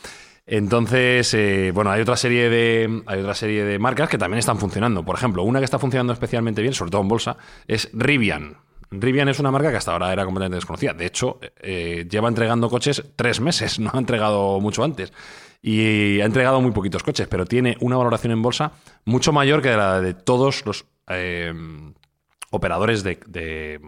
[0.46, 4.58] Entonces, eh, bueno, hay otra serie de hay otra serie de marcas que también están
[4.58, 5.04] funcionando.
[5.04, 7.36] Por ejemplo, una que está funcionando especialmente bien, sobre todo en bolsa,
[7.68, 8.56] es Rivian.
[8.90, 10.92] Rivian es una marca que hasta ahora era completamente desconocida.
[10.92, 15.12] De hecho, eh, lleva entregando coches tres meses, no ha entregado mucho antes.
[15.62, 18.72] Y ha entregado muy poquitos coches, pero tiene una valoración en bolsa
[19.04, 21.52] mucho mayor que la de todos los eh,
[22.50, 23.78] operadores de, de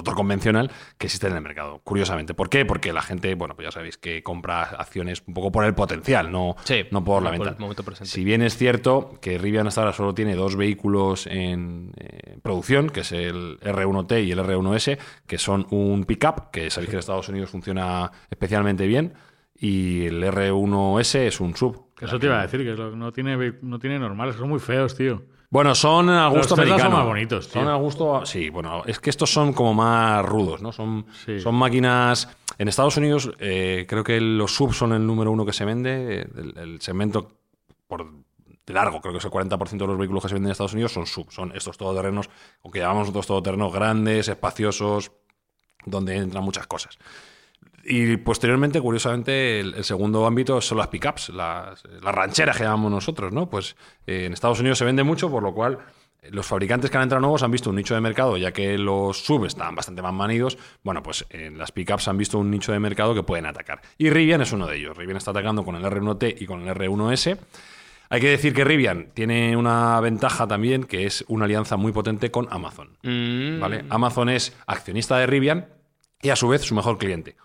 [0.00, 1.80] motor convencional que existen en el mercado.
[1.84, 2.34] Curiosamente.
[2.34, 2.64] ¿Por qué?
[2.64, 6.32] Porque la gente, bueno, pues ya sabéis que compra acciones un poco por el potencial,
[6.32, 7.50] no, Sí, no por la venta.
[7.50, 8.10] el momento presente.
[8.10, 12.90] Si bien es cierto que Rivian hasta ahora solo tiene dos vehículos en eh, producción,
[12.90, 17.00] que es el R1T y el R1S, que son un pickup, que sabéis que en
[17.00, 19.14] Estados Unidos funciona especialmente bien,
[19.54, 21.90] y el R1S es un sub.
[22.00, 25.22] Eso te iba a decir, que no tiene, no tiene normales, son muy feos, tío.
[25.50, 26.96] Bueno, son a Los gusto son americano.
[26.96, 27.60] más bonitos, tío.
[27.62, 28.24] Son a gusto.
[28.24, 30.70] Sí, bueno, es que estos son como más rudos, ¿no?
[30.70, 31.40] Son, Sí.
[31.40, 32.28] son máquinas.
[32.56, 36.22] En Estados Unidos, eh, creo que los subs son el número uno que se vende.
[36.22, 37.32] El, el segmento
[37.88, 38.06] por
[38.66, 40.74] de largo, creo que es el 40% de los vehículos que se venden en Estados
[40.74, 41.34] Unidos son subs.
[41.34, 42.30] Son estos todoterrenos,
[42.62, 45.10] aunque llamamos nosotros todoterrenos grandes, espaciosos,
[45.84, 46.96] donde entran muchas cosas.
[47.84, 52.90] Y posteriormente, curiosamente, el, el segundo ámbito son las pickups, las, las rancheras que llamamos
[52.90, 53.48] nosotros, ¿no?
[53.48, 53.76] Pues
[54.06, 55.78] eh, en Estados Unidos se vende mucho, por lo cual
[56.22, 58.76] eh, los fabricantes que han entrado nuevos han visto un nicho de mercado, ya que
[58.76, 60.58] los sub están bastante más manidos.
[60.82, 63.80] Bueno, pues en las pickups han visto un nicho de mercado que pueden atacar.
[63.96, 64.96] Y Rivian es uno de ellos.
[64.96, 67.38] Rivian está atacando con el R1T y con el R1S.
[68.12, 72.30] Hay que decir que Rivian tiene una ventaja también, que es una alianza muy potente
[72.32, 72.98] con Amazon.
[73.02, 73.60] Mm.
[73.60, 73.84] ¿vale?
[73.88, 75.68] Amazon es accionista de Rivian
[76.20, 77.36] y a su vez su mejor cliente.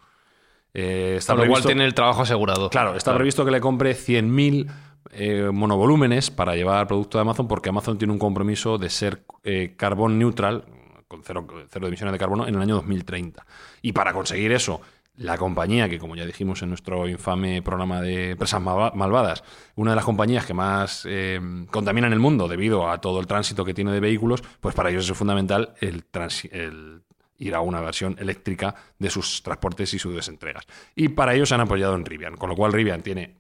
[0.78, 2.70] Eh, está Con lo cual previsto- tiene el trabajo asegurado.
[2.70, 4.68] Claro, está previsto que le compre 100.000
[5.12, 9.74] eh, monovolúmenes para llevar producto de Amazon porque Amazon tiene un compromiso de ser eh,
[9.78, 10.66] carbón neutral,
[11.08, 13.46] con cero, cero emisiones de carbono, en el año 2030.
[13.82, 14.82] Y para conseguir eso,
[15.16, 19.46] la compañía, que como ya dijimos en nuestro infame programa de empresas malva- malvadas,
[19.76, 21.40] una de las compañías que más eh,
[21.72, 24.90] contamina en el mundo debido a todo el tránsito que tiene de vehículos, pues para
[24.90, 26.04] ellos es fundamental el,
[26.52, 27.04] el
[27.38, 30.66] ir a una versión eléctrica de sus transportes y sus desentregas.
[30.96, 33.38] Y para ello se han apoyado en Rivian, con lo cual Rivian tiene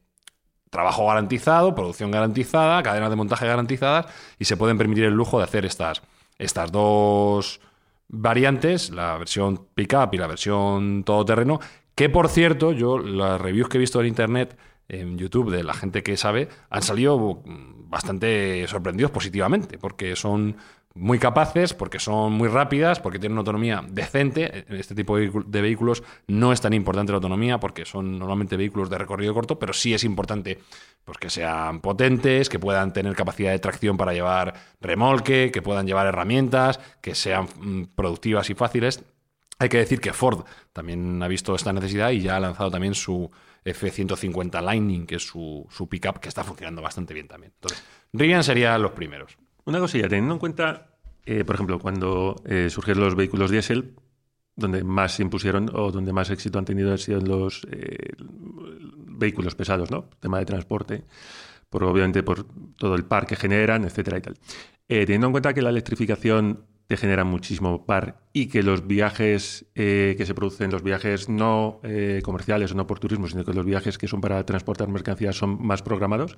[0.69, 5.45] trabajo garantizado, producción garantizada, cadenas de montaje garantizadas y se pueden permitir el lujo de
[5.45, 6.01] hacer estas,
[6.37, 7.61] estas dos
[8.07, 11.59] variantes, la versión pickup y la versión todoterreno,
[11.95, 15.73] que por cierto, yo las reviews que he visto en internet, en YouTube, de la
[15.73, 20.57] gente que sabe, han salido mm, bastante sorprendidos positivamente, porque son
[20.95, 24.65] muy capaces, porque son muy rápidas, porque tienen una autonomía decente.
[24.69, 28.89] En este tipo de vehículos no es tan importante la autonomía, porque son normalmente vehículos
[28.89, 30.57] de recorrido corto, pero sí es importante
[31.03, 35.85] pues, que sean potentes, que puedan tener capacidad de tracción para llevar remolque, que puedan
[35.85, 39.03] llevar herramientas, que sean mm, productivas y fáciles.
[39.59, 42.95] Hay que decir que Ford también ha visto esta necesidad y ya ha lanzado también
[42.95, 43.29] su
[43.65, 47.51] F-150 Lightning, que es su, su pickup, que está funcionando bastante bien también.
[47.55, 47.83] Entonces,
[48.13, 49.37] Rivian serían los primeros.
[49.65, 50.91] Una cosilla, teniendo en cuenta,
[51.25, 53.95] eh, por ejemplo, cuando eh, surgieron los vehículos diésel,
[54.55, 58.13] donde más se impusieron o donde más éxito han tenido han sido los eh,
[59.07, 60.05] vehículos pesados, ¿no?
[60.19, 61.03] Tema de transporte,
[61.69, 62.45] por obviamente por
[62.77, 64.37] todo el par que generan, etcétera y tal.
[64.87, 70.23] Teniendo en cuenta que la electrificación te genera muchísimo par y que los viajes que
[70.23, 71.81] se producen, los viajes no
[72.23, 75.65] comerciales o no por turismo, sino que los viajes que son para transportar mercancías son
[75.65, 76.37] más programados,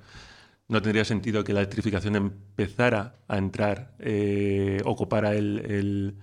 [0.68, 6.14] ¿no tendría sentido que la electrificación empezara a entrar, eh, ocupara el, el-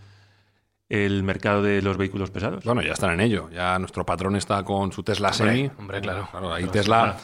[0.88, 2.64] el mercado de los vehículos pesados?
[2.64, 3.50] Bueno, ya están en ello.
[3.50, 5.72] Ya nuestro patrón está con su Tesla Hombre, Semi.
[5.80, 6.30] hombre, claro.
[6.54, 7.18] ahí Tesla,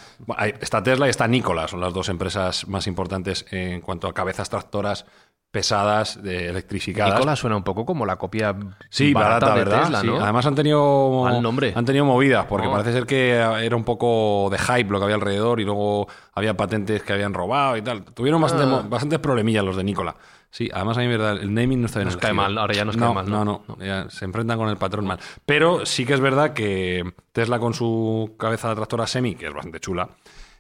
[0.60, 4.50] está Tesla y está Nikola, son las dos empresas más importantes en cuanto a cabezas
[4.50, 5.06] tractoras
[5.52, 7.14] pesadas, de electrificadas.
[7.16, 8.56] Nicola suena un poco como la copia
[8.90, 9.82] Sí, barata, de ¿verdad?
[9.82, 10.22] Tesla, Sí, ¿no?
[10.24, 11.74] Además han tenido, Mal nombre.
[11.76, 12.72] han tenido movidas, porque Oh.
[12.72, 16.56] parece ser que era un poco de hype lo que había alrededor y luego había
[16.56, 18.04] patentes que habían robado y tal.
[18.04, 18.82] Tuvieron bastante, Ah.
[18.82, 20.16] mo- bastantes problemillas los de Nicola.
[20.50, 22.84] Sí, además a mí, verdad, el naming no está bien Nos cae mal, ahora ya
[22.84, 23.46] nos no, cae mal, ¿no?
[23.46, 25.18] No, no, ya se enfrentan con el patrón mal.
[25.46, 29.54] Pero sí que es verdad que Tesla con su cabeza de tractora semi, que es
[29.54, 30.10] bastante chula,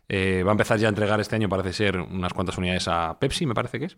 [0.08, 3.18] eh, va a empezar ya a entregar este año, parece ser, unas cuantas unidades a
[3.20, 3.98] Pepsi, me parece que es.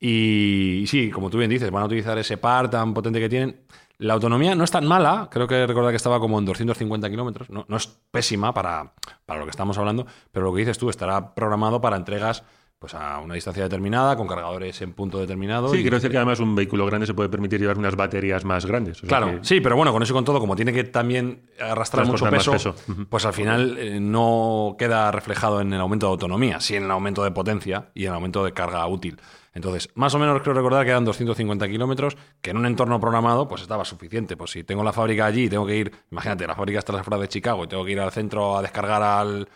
[0.00, 3.28] Y, y sí, como tú bien dices, van a utilizar ese par tan potente que
[3.28, 3.60] tienen.
[3.98, 7.50] La autonomía no es tan mala, creo que recordar que estaba como en 250 kilómetros.
[7.50, 8.94] No, no es pésima para,
[9.26, 12.42] para lo que estamos hablando, pero lo que dices tú estará programado para entregas
[12.78, 15.68] pues a una distancia determinada, con cargadores en punto determinado.
[15.68, 18.46] Sí, y- quiero decir que además un vehículo grande se puede permitir llevar unas baterías
[18.46, 18.96] más grandes.
[18.96, 20.84] o sea Claro, que- sí, pero bueno, con eso y con todo, como tiene que
[20.84, 22.74] también arrastrar mucho peso,
[23.10, 26.90] pues al final eh, no queda reflejado en el aumento de autonomía, sí en el
[26.90, 29.20] aumento de potencia y en el aumento de carga útil.
[29.52, 33.48] Entonces, más o menos creo recordar que eran 250 kilómetros, que en un entorno programado
[33.48, 34.36] pues estaba suficiente.
[34.36, 37.20] Pues si tengo la fábrica allí y tengo que ir, imagínate, la fábrica está fuera
[37.20, 39.48] de Chicago y tengo que ir al centro a descargar al,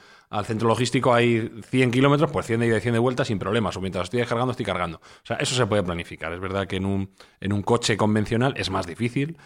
[0.44, 3.76] centro logístico hay 100 kilómetros, pues 100 de ida y 100 de vuelta sin problemas.
[3.76, 4.98] O mientras estoy descargando, estoy cargando.
[4.98, 6.32] O sea, eso se puede planificar.
[6.32, 9.36] Es verdad que en un, en un coche convencional es más difícil,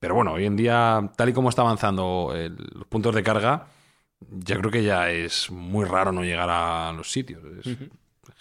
[0.00, 3.66] pero bueno, hoy en día, tal y como está avanzando el- los puntos de carga,
[4.20, 7.42] yo creo que ya es muy raro no llegar a los sitios.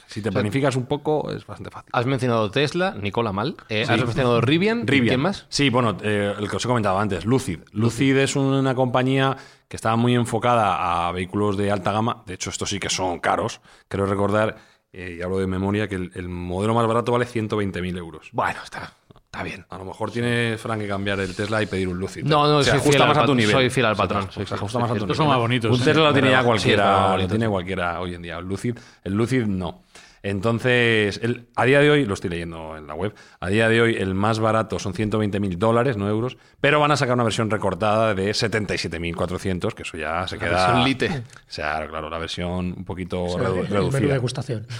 [0.08, 1.90] Si te O sea, planificas un poco, es bastante fácil.
[1.94, 3.56] Has mencionado Tesla, Nicola mal.
[3.70, 3.94] Eh, Sí.
[3.94, 4.88] Has mencionado Rivian.
[4.88, 5.10] Rivian.
[5.10, 5.46] ¿Quién más?
[5.50, 7.60] Sí, bueno, eh, el que os he comentado antes, Lucid.
[7.74, 9.38] Lucid es una compañía
[9.68, 12.24] que estaba muy enfocada a vehículos de alta gama.
[12.26, 13.60] De hecho, estos sí que son caros.
[13.90, 14.58] Creo recordar,
[14.94, 18.30] eh, y hablo de memoria, que el, el modelo más barato vale 120.000 euros.
[18.32, 18.94] Bueno, está,
[19.32, 19.66] está bien.
[19.70, 22.24] A lo mejor tiene Frank que cambiar el Tesla y pedir un Lucid.
[22.24, 23.52] No, no, se soy ajusta fiel al más a tu nivel.
[23.52, 25.16] soy fiel al patrón, soy se ajusta soy más a tu nivel.
[25.16, 25.78] son más bonitos.
[25.80, 27.30] Un Tesla lo tiene ya Sí, cualquiera, lo bonitos.
[27.32, 28.38] tiene cualquiera hoy en día.
[28.38, 29.84] El Lucid, el Lucid no.
[30.24, 33.80] Entonces, el- a día de hoy, lo estoy leyendo en la web, a día de
[33.82, 37.50] hoy el más barato son 120.000 dólares, no euros, pero van a sacar una versión
[37.50, 40.58] recortada de 77.400, que eso ya se La queda...
[40.68, 41.08] versión Lite.
[41.10, 44.14] O sea, claro, la versión un poquito O sea, redu- el menú reducida.
[44.14, 44.66] degustación.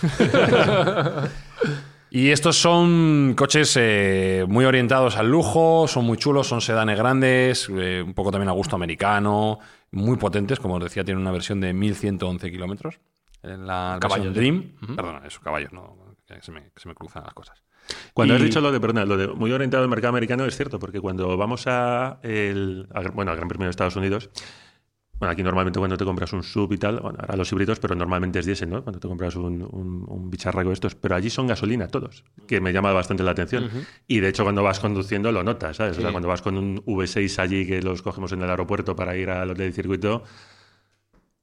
[2.10, 7.68] Y estos son coches eh, muy orientados al lujo, son muy chulos, son sedanes grandes,
[7.78, 9.60] eh, un poco también a gusto americano,
[9.92, 13.00] muy potentes, como os decía, tienen una versión de 1111 kilómetros.
[13.44, 14.86] En la Caballos, versión Dream, ¿eh?
[14.86, 14.96] Ujú.
[14.96, 17.62] perdona, esos caballos, no, que se me, que se me cruzan las cosas.
[18.14, 20.56] Cuando Y- has dicho lo de, perdona, lo de muy orientado al mercado americano es
[20.56, 24.30] cierto, porque cuando vamos a el, a- bueno, al Gran Premio de Estados Unidos,
[25.20, 27.96] bueno, aquí normalmente cuando te compras un sub y tal, bueno, ahora los híbridos, pero
[27.96, 28.84] normalmente es diésel, ¿no?
[28.84, 32.62] Cuando te compras un, un, un bicharraco de estos, pero allí son gasolina todos, que
[32.62, 33.70] me llama bastante la atención.
[34.08, 35.98] Y de hecho cuando vas conduciendo lo notas, ¿sabes?
[35.98, 39.16] O sea, cuando vas con un V6 allí que los cogemos en el aeropuerto para
[39.18, 40.24] ir a los del circuito,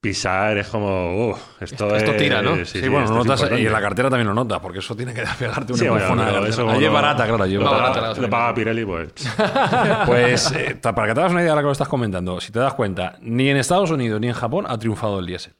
[0.04, 2.54] pisar es como, uh, esto, Esto es- tira, ¿no?
[2.56, 4.78] Sí, sí, bueno, esto lo es notas, y en la cartera también lo notas, porque
[4.80, 6.68] eso tiene que pegarte una Sí, bueno, eso.
[6.68, 7.42] Allí es barata, claro.
[7.44, 7.88] allí es no, barata.
[8.00, 9.12] barata la Lo paga Pirelli, pues.
[10.06, 12.52] Pues eh, para que te hagas una idea de lo que lo estás comentando, si
[12.52, 15.54] te das cuenta, ni en Estados Unidos ni en Japón ha triunfado el diésel.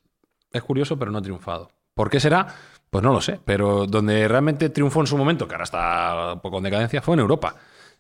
[0.53, 1.71] Es curioso, pero no ha triunfado.
[1.95, 2.47] ¿Por qué será?
[2.91, 3.41] Pues no lo sé.
[3.45, 7.15] Pero donde realmente triunfó en su momento, que ahora está un poco en decadencia, fue
[7.15, 7.55] en Europa.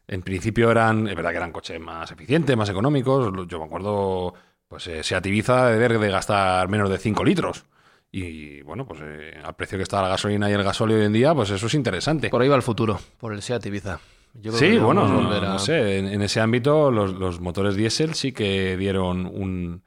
[0.06, 3.32] En principio eran, es verdad que eran coches más eficientes, más económicos.
[3.48, 4.34] Yo me acuerdo,
[4.68, 7.64] pues eh, Seat Ibiza de deber de gastar menos de 5 litros.
[8.10, 11.12] Y bueno, pues eh, al precio que está la gasolina y el gasóleo hoy en
[11.12, 12.28] día, pues eso es interesante.
[12.30, 13.98] Por ahí va el futuro, por el Seat Ibiza.
[14.34, 17.40] Yo creo Sí, que bueno, no, a- no sé, en, en ese ámbito los, los
[17.40, 19.82] motores diésel sí que dieron un-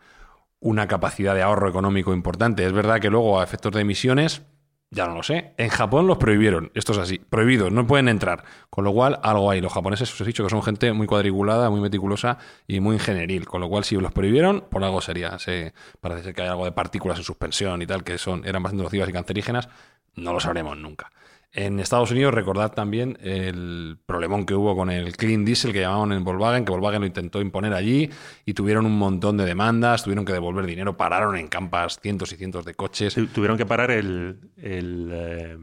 [0.60, 2.66] una capacidad de ahorro económico importante.
[2.66, 4.42] Es verdad que luego a efectos de emisiones,
[4.90, 5.54] ya no lo sé.
[5.58, 8.44] En Japón los prohibieron, esto es así, prohibidos, no pueden entrar.
[8.70, 9.62] Con lo cual, algo hay.
[9.62, 13.46] Los japoneses, os he dicho que son gente muy cuadriculada, muy meticulosa y muy ingenieril.
[13.46, 15.38] Con lo cual, si los prohibieron, por algo sería.
[15.40, 18.64] Se, parece ser que hay algo de partículas en suspensión y tal, que son, eran
[18.64, 19.68] bastante nocivas y cancerígenas.
[20.16, 21.12] No lo sabremos nunca.
[21.58, 26.12] En Estados Unidos, recordad también el problemón que hubo con el Clean Diesel que llamaban
[26.12, 28.12] en Volkswagen, que Volkswagen lo intentó imponer allí
[28.46, 32.36] y tuvieron un montón de demandas, tuvieron que devolver dinero, pararon en campas cientos y
[32.36, 33.16] cientos de coches.
[33.16, 35.58] Tu- Tuvieron que parar el, el, eh,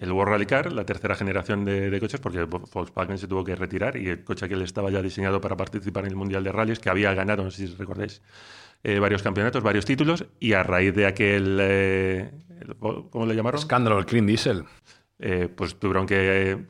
[0.00, 3.54] el World Rally Car, la tercera generación de, de coches, porque Volkswagen se tuvo que
[3.54, 6.50] retirar y el coche que le estaba ya diseñado para participar en el Mundial de
[6.50, 8.20] Rallys, que había ganado, no sé si recordáis,
[8.82, 12.32] eh, varios campeonatos, varios títulos, y a raíz de aquel, eh,
[12.80, 13.60] ¿cómo le llamaron?
[13.60, 14.64] Escándalo, el Clean Diesel.
[15.18, 16.66] Eh, pues tuvieron que eh,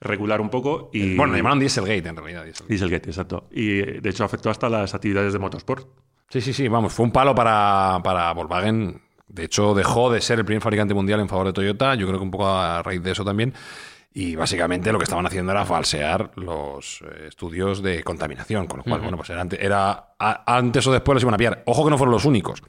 [0.00, 1.16] regular un poco y...
[1.16, 2.44] Bueno, le llamaron Dieselgate en realidad.
[2.44, 2.72] Dieselgate.
[2.72, 3.48] Dieselgate, exacto.
[3.52, 5.86] Y eh, de hecho afectó hasta las actividades de motorsport.
[6.28, 9.00] Sí, sí, sí, vamos, fue un palo para, para Volkswagen.
[9.28, 12.18] De hecho, dejó de ser el primer fabricante mundial en favor de Toyota, yo creo
[12.18, 13.54] que un poco a raíz de eso también.
[14.12, 18.82] Y básicamente lo que estaban haciendo era falsear los eh, estudios de contaminación, con lo
[18.84, 19.02] cual, Ujú.
[19.02, 21.62] bueno, pues era ante- era a- antes o después los iban a pillar.
[21.66, 22.62] Ojo que no fueron los únicos.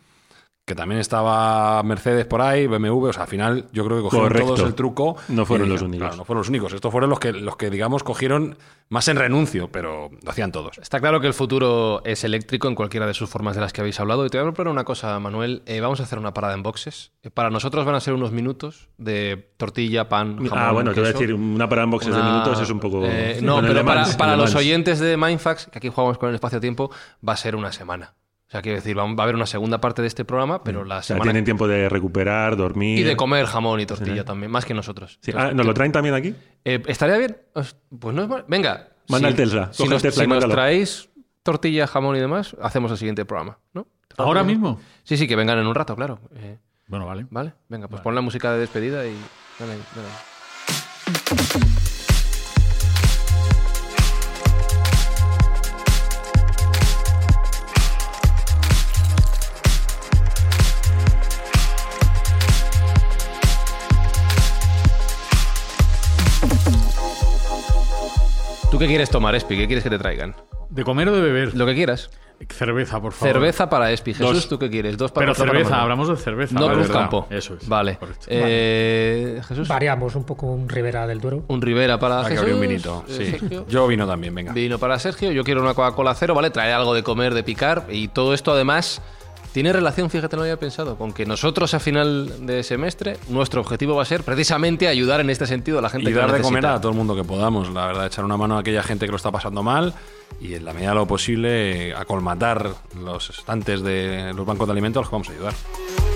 [0.69, 4.27] Que también estaba Mercedes por ahí, BMW, o sea, al final yo creo que cogieron
[4.27, 4.53] Correcto.
[4.53, 5.17] todos el truco.
[5.27, 5.99] No fueron y los únicos.
[6.05, 6.71] Claro, no fueron los únicos.
[6.73, 8.55] Estos fueron los que, los que, digamos, cogieron
[8.89, 10.77] más en renuncio, pero lo hacían todos.
[10.77, 13.81] Está claro que el futuro es eléctrico en cualquiera de sus formas de las que
[13.81, 14.27] habéis hablado.
[14.27, 15.63] Y te voy a proponer una cosa, Manuel.
[15.65, 17.13] Eh, vamos a hacer una parada en boxes.
[17.23, 20.99] Eh, Para nosotros van a ser unos minutos de tortilla, pan, jamón, ah, bueno, te
[20.99, 21.19] voy a queso.
[21.23, 23.01] decir, una parada en boxes de minutos es un poco...
[23.05, 26.91] Eh, no, pero para, para los oyentes de Mindfax, que aquí jugamos con el espacio-tiempo,
[27.27, 28.13] va a ser una semana.
[28.49, 30.97] O sea, quiero decir, va a haber una segunda parte de este programa, pero la
[30.97, 31.23] O sea, semana...
[31.25, 32.97] tienen tiempo de recuperar, dormir...
[32.97, 35.19] Y de comer jamón y tortilla también, más que nosotros.
[35.21, 35.31] Sí.
[35.35, 36.33] Ah, ¿Nos lo traen también aquí?
[36.65, 37.37] Eh, ¿Estaría bien?
[37.53, 38.45] Pues no es mal.
[38.47, 38.89] Venga.
[39.07, 41.09] Manda si- el Tesla, Si nos, Tesla si traéis
[41.43, 43.85] tortilla, jamón y demás, hacemos el siguiente programa, ¿no?
[44.17, 44.79] ¿Ahora mismo?
[45.03, 46.19] Sí, sí, que vengan en un rato, claro.
[46.35, 47.27] Eh, Bueno, vale.
[47.29, 49.15] vale, venga, pues pon la música de despedida y...
[49.59, 50.07] dale ahí, dale
[68.71, 69.57] ¿Tú qué quieres tomar, Espi?
[69.57, 70.35] ¿Qué quieres que te traigan?
[70.69, 71.55] ¿De comer o de beber?
[71.55, 72.09] Lo que quieras.
[72.49, 73.33] Cerveza, por favor.
[73.33, 74.13] Cerveza para Espi.
[74.13, 74.47] Jesús, Dos.
[74.47, 74.95] ¿tú qué quieres?
[74.95, 76.53] Dos para Pero cerveza, hablamos de cerveza.
[76.53, 77.01] No vale, Cruz ¿verdad?
[77.01, 77.27] Campo.
[77.31, 77.67] Eso es.
[77.67, 77.97] Vale.
[77.97, 78.25] correcto.
[78.29, 79.67] Eh, Jesús.
[79.67, 81.43] Variamos un poco un Ribera del Duero.
[81.47, 82.41] Un Rivera para Hay que Jesús.
[82.43, 83.03] abrir un vinito.
[83.09, 83.25] eh, Sí.
[83.39, 83.65] Sergio.
[83.67, 84.53] Yo vino también, venga.
[84.53, 85.31] Vino para Sergio.
[85.31, 86.49] Yo quiero una Coca-Cola cero, ¿vale?
[86.51, 87.87] Trae algo de comer, de picar.
[87.89, 89.01] Y todo esto, además,
[89.51, 93.61] tiene relación, fíjate, no lo había pensado, con que nosotros a final de semestre, nuestro
[93.61, 96.31] objetivo va a ser precisamente ayudar en este sentido a la gente Y que dar
[96.31, 98.83] de comer a todo el mundo que podamos, la verdad, echar una mano a aquella
[98.83, 99.93] gente que lo está pasando mal
[100.39, 104.99] y en la medida de lo posible acolmatar los estantes de los bancos de alimentos
[104.99, 106.08] a los que vamos a ayudar.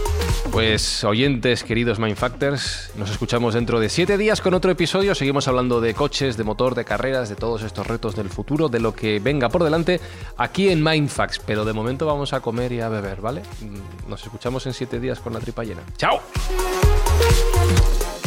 [0.51, 5.15] Pues oyentes, queridos Mindfactors, nos escuchamos dentro de siete días con otro episodio.
[5.15, 8.79] Seguimos hablando de coches, de motor, de carreras, de todos estos retos del futuro, de
[8.79, 9.99] lo que venga por delante
[10.37, 11.39] aquí en Mindfax.
[11.39, 13.41] Pero de momento vamos a comer y a beber, ¿vale?
[13.61, 15.81] Mm, Nos escuchamos en siete días con la tripa llena.
[15.97, 16.19] ¡Chao!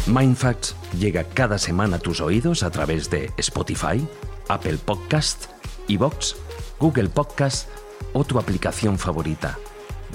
[0.07, 4.05] Mindfacts llega cada semana a tus oídos a través de Spotify,
[4.49, 5.47] Apple Podcast,
[5.89, 6.35] Evox,
[6.81, 7.69] Google Podcast
[8.15, 9.59] o tu aplicación favorita.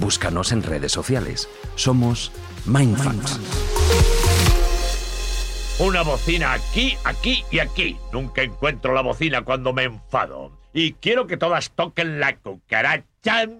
[0.01, 1.47] Búscanos en redes sociales.
[1.75, 2.31] Somos
[2.65, 3.39] Mindfacts.
[5.77, 7.97] Una bocina aquí, aquí y aquí.
[8.11, 10.60] Nunca encuentro la bocina cuando me enfado.
[10.73, 13.05] Y quiero que todas toquen la cucaracha.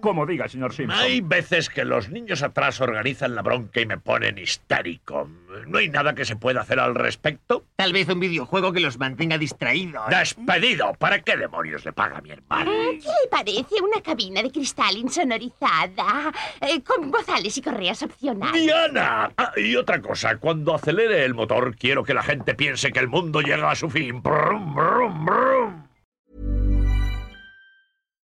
[0.00, 0.98] Como diga, señor Simpson.
[0.98, 5.28] Hay veces que los niños atrás organizan la bronca y me ponen histérico.
[5.68, 7.64] ¿No hay nada que se pueda hacer al respecto?
[7.76, 10.08] Tal vez un videojuego que los mantenga distraídos.
[10.08, 10.94] ¡Despedido!
[10.94, 12.70] ¿Para qué demonios le paga mi hermano?
[12.70, 16.32] ¿Qué le parece una cabina de cristal insonorizada?
[16.60, 18.62] eh, con bozales y correas opcionales.
[18.62, 19.30] ¡Diana!
[19.36, 23.08] Ah, y otra cosa, cuando acelere el motor quiero que la gente piense que el
[23.08, 24.20] mundo llega a su fin.
[24.22, 25.91] Brum, brum, brum.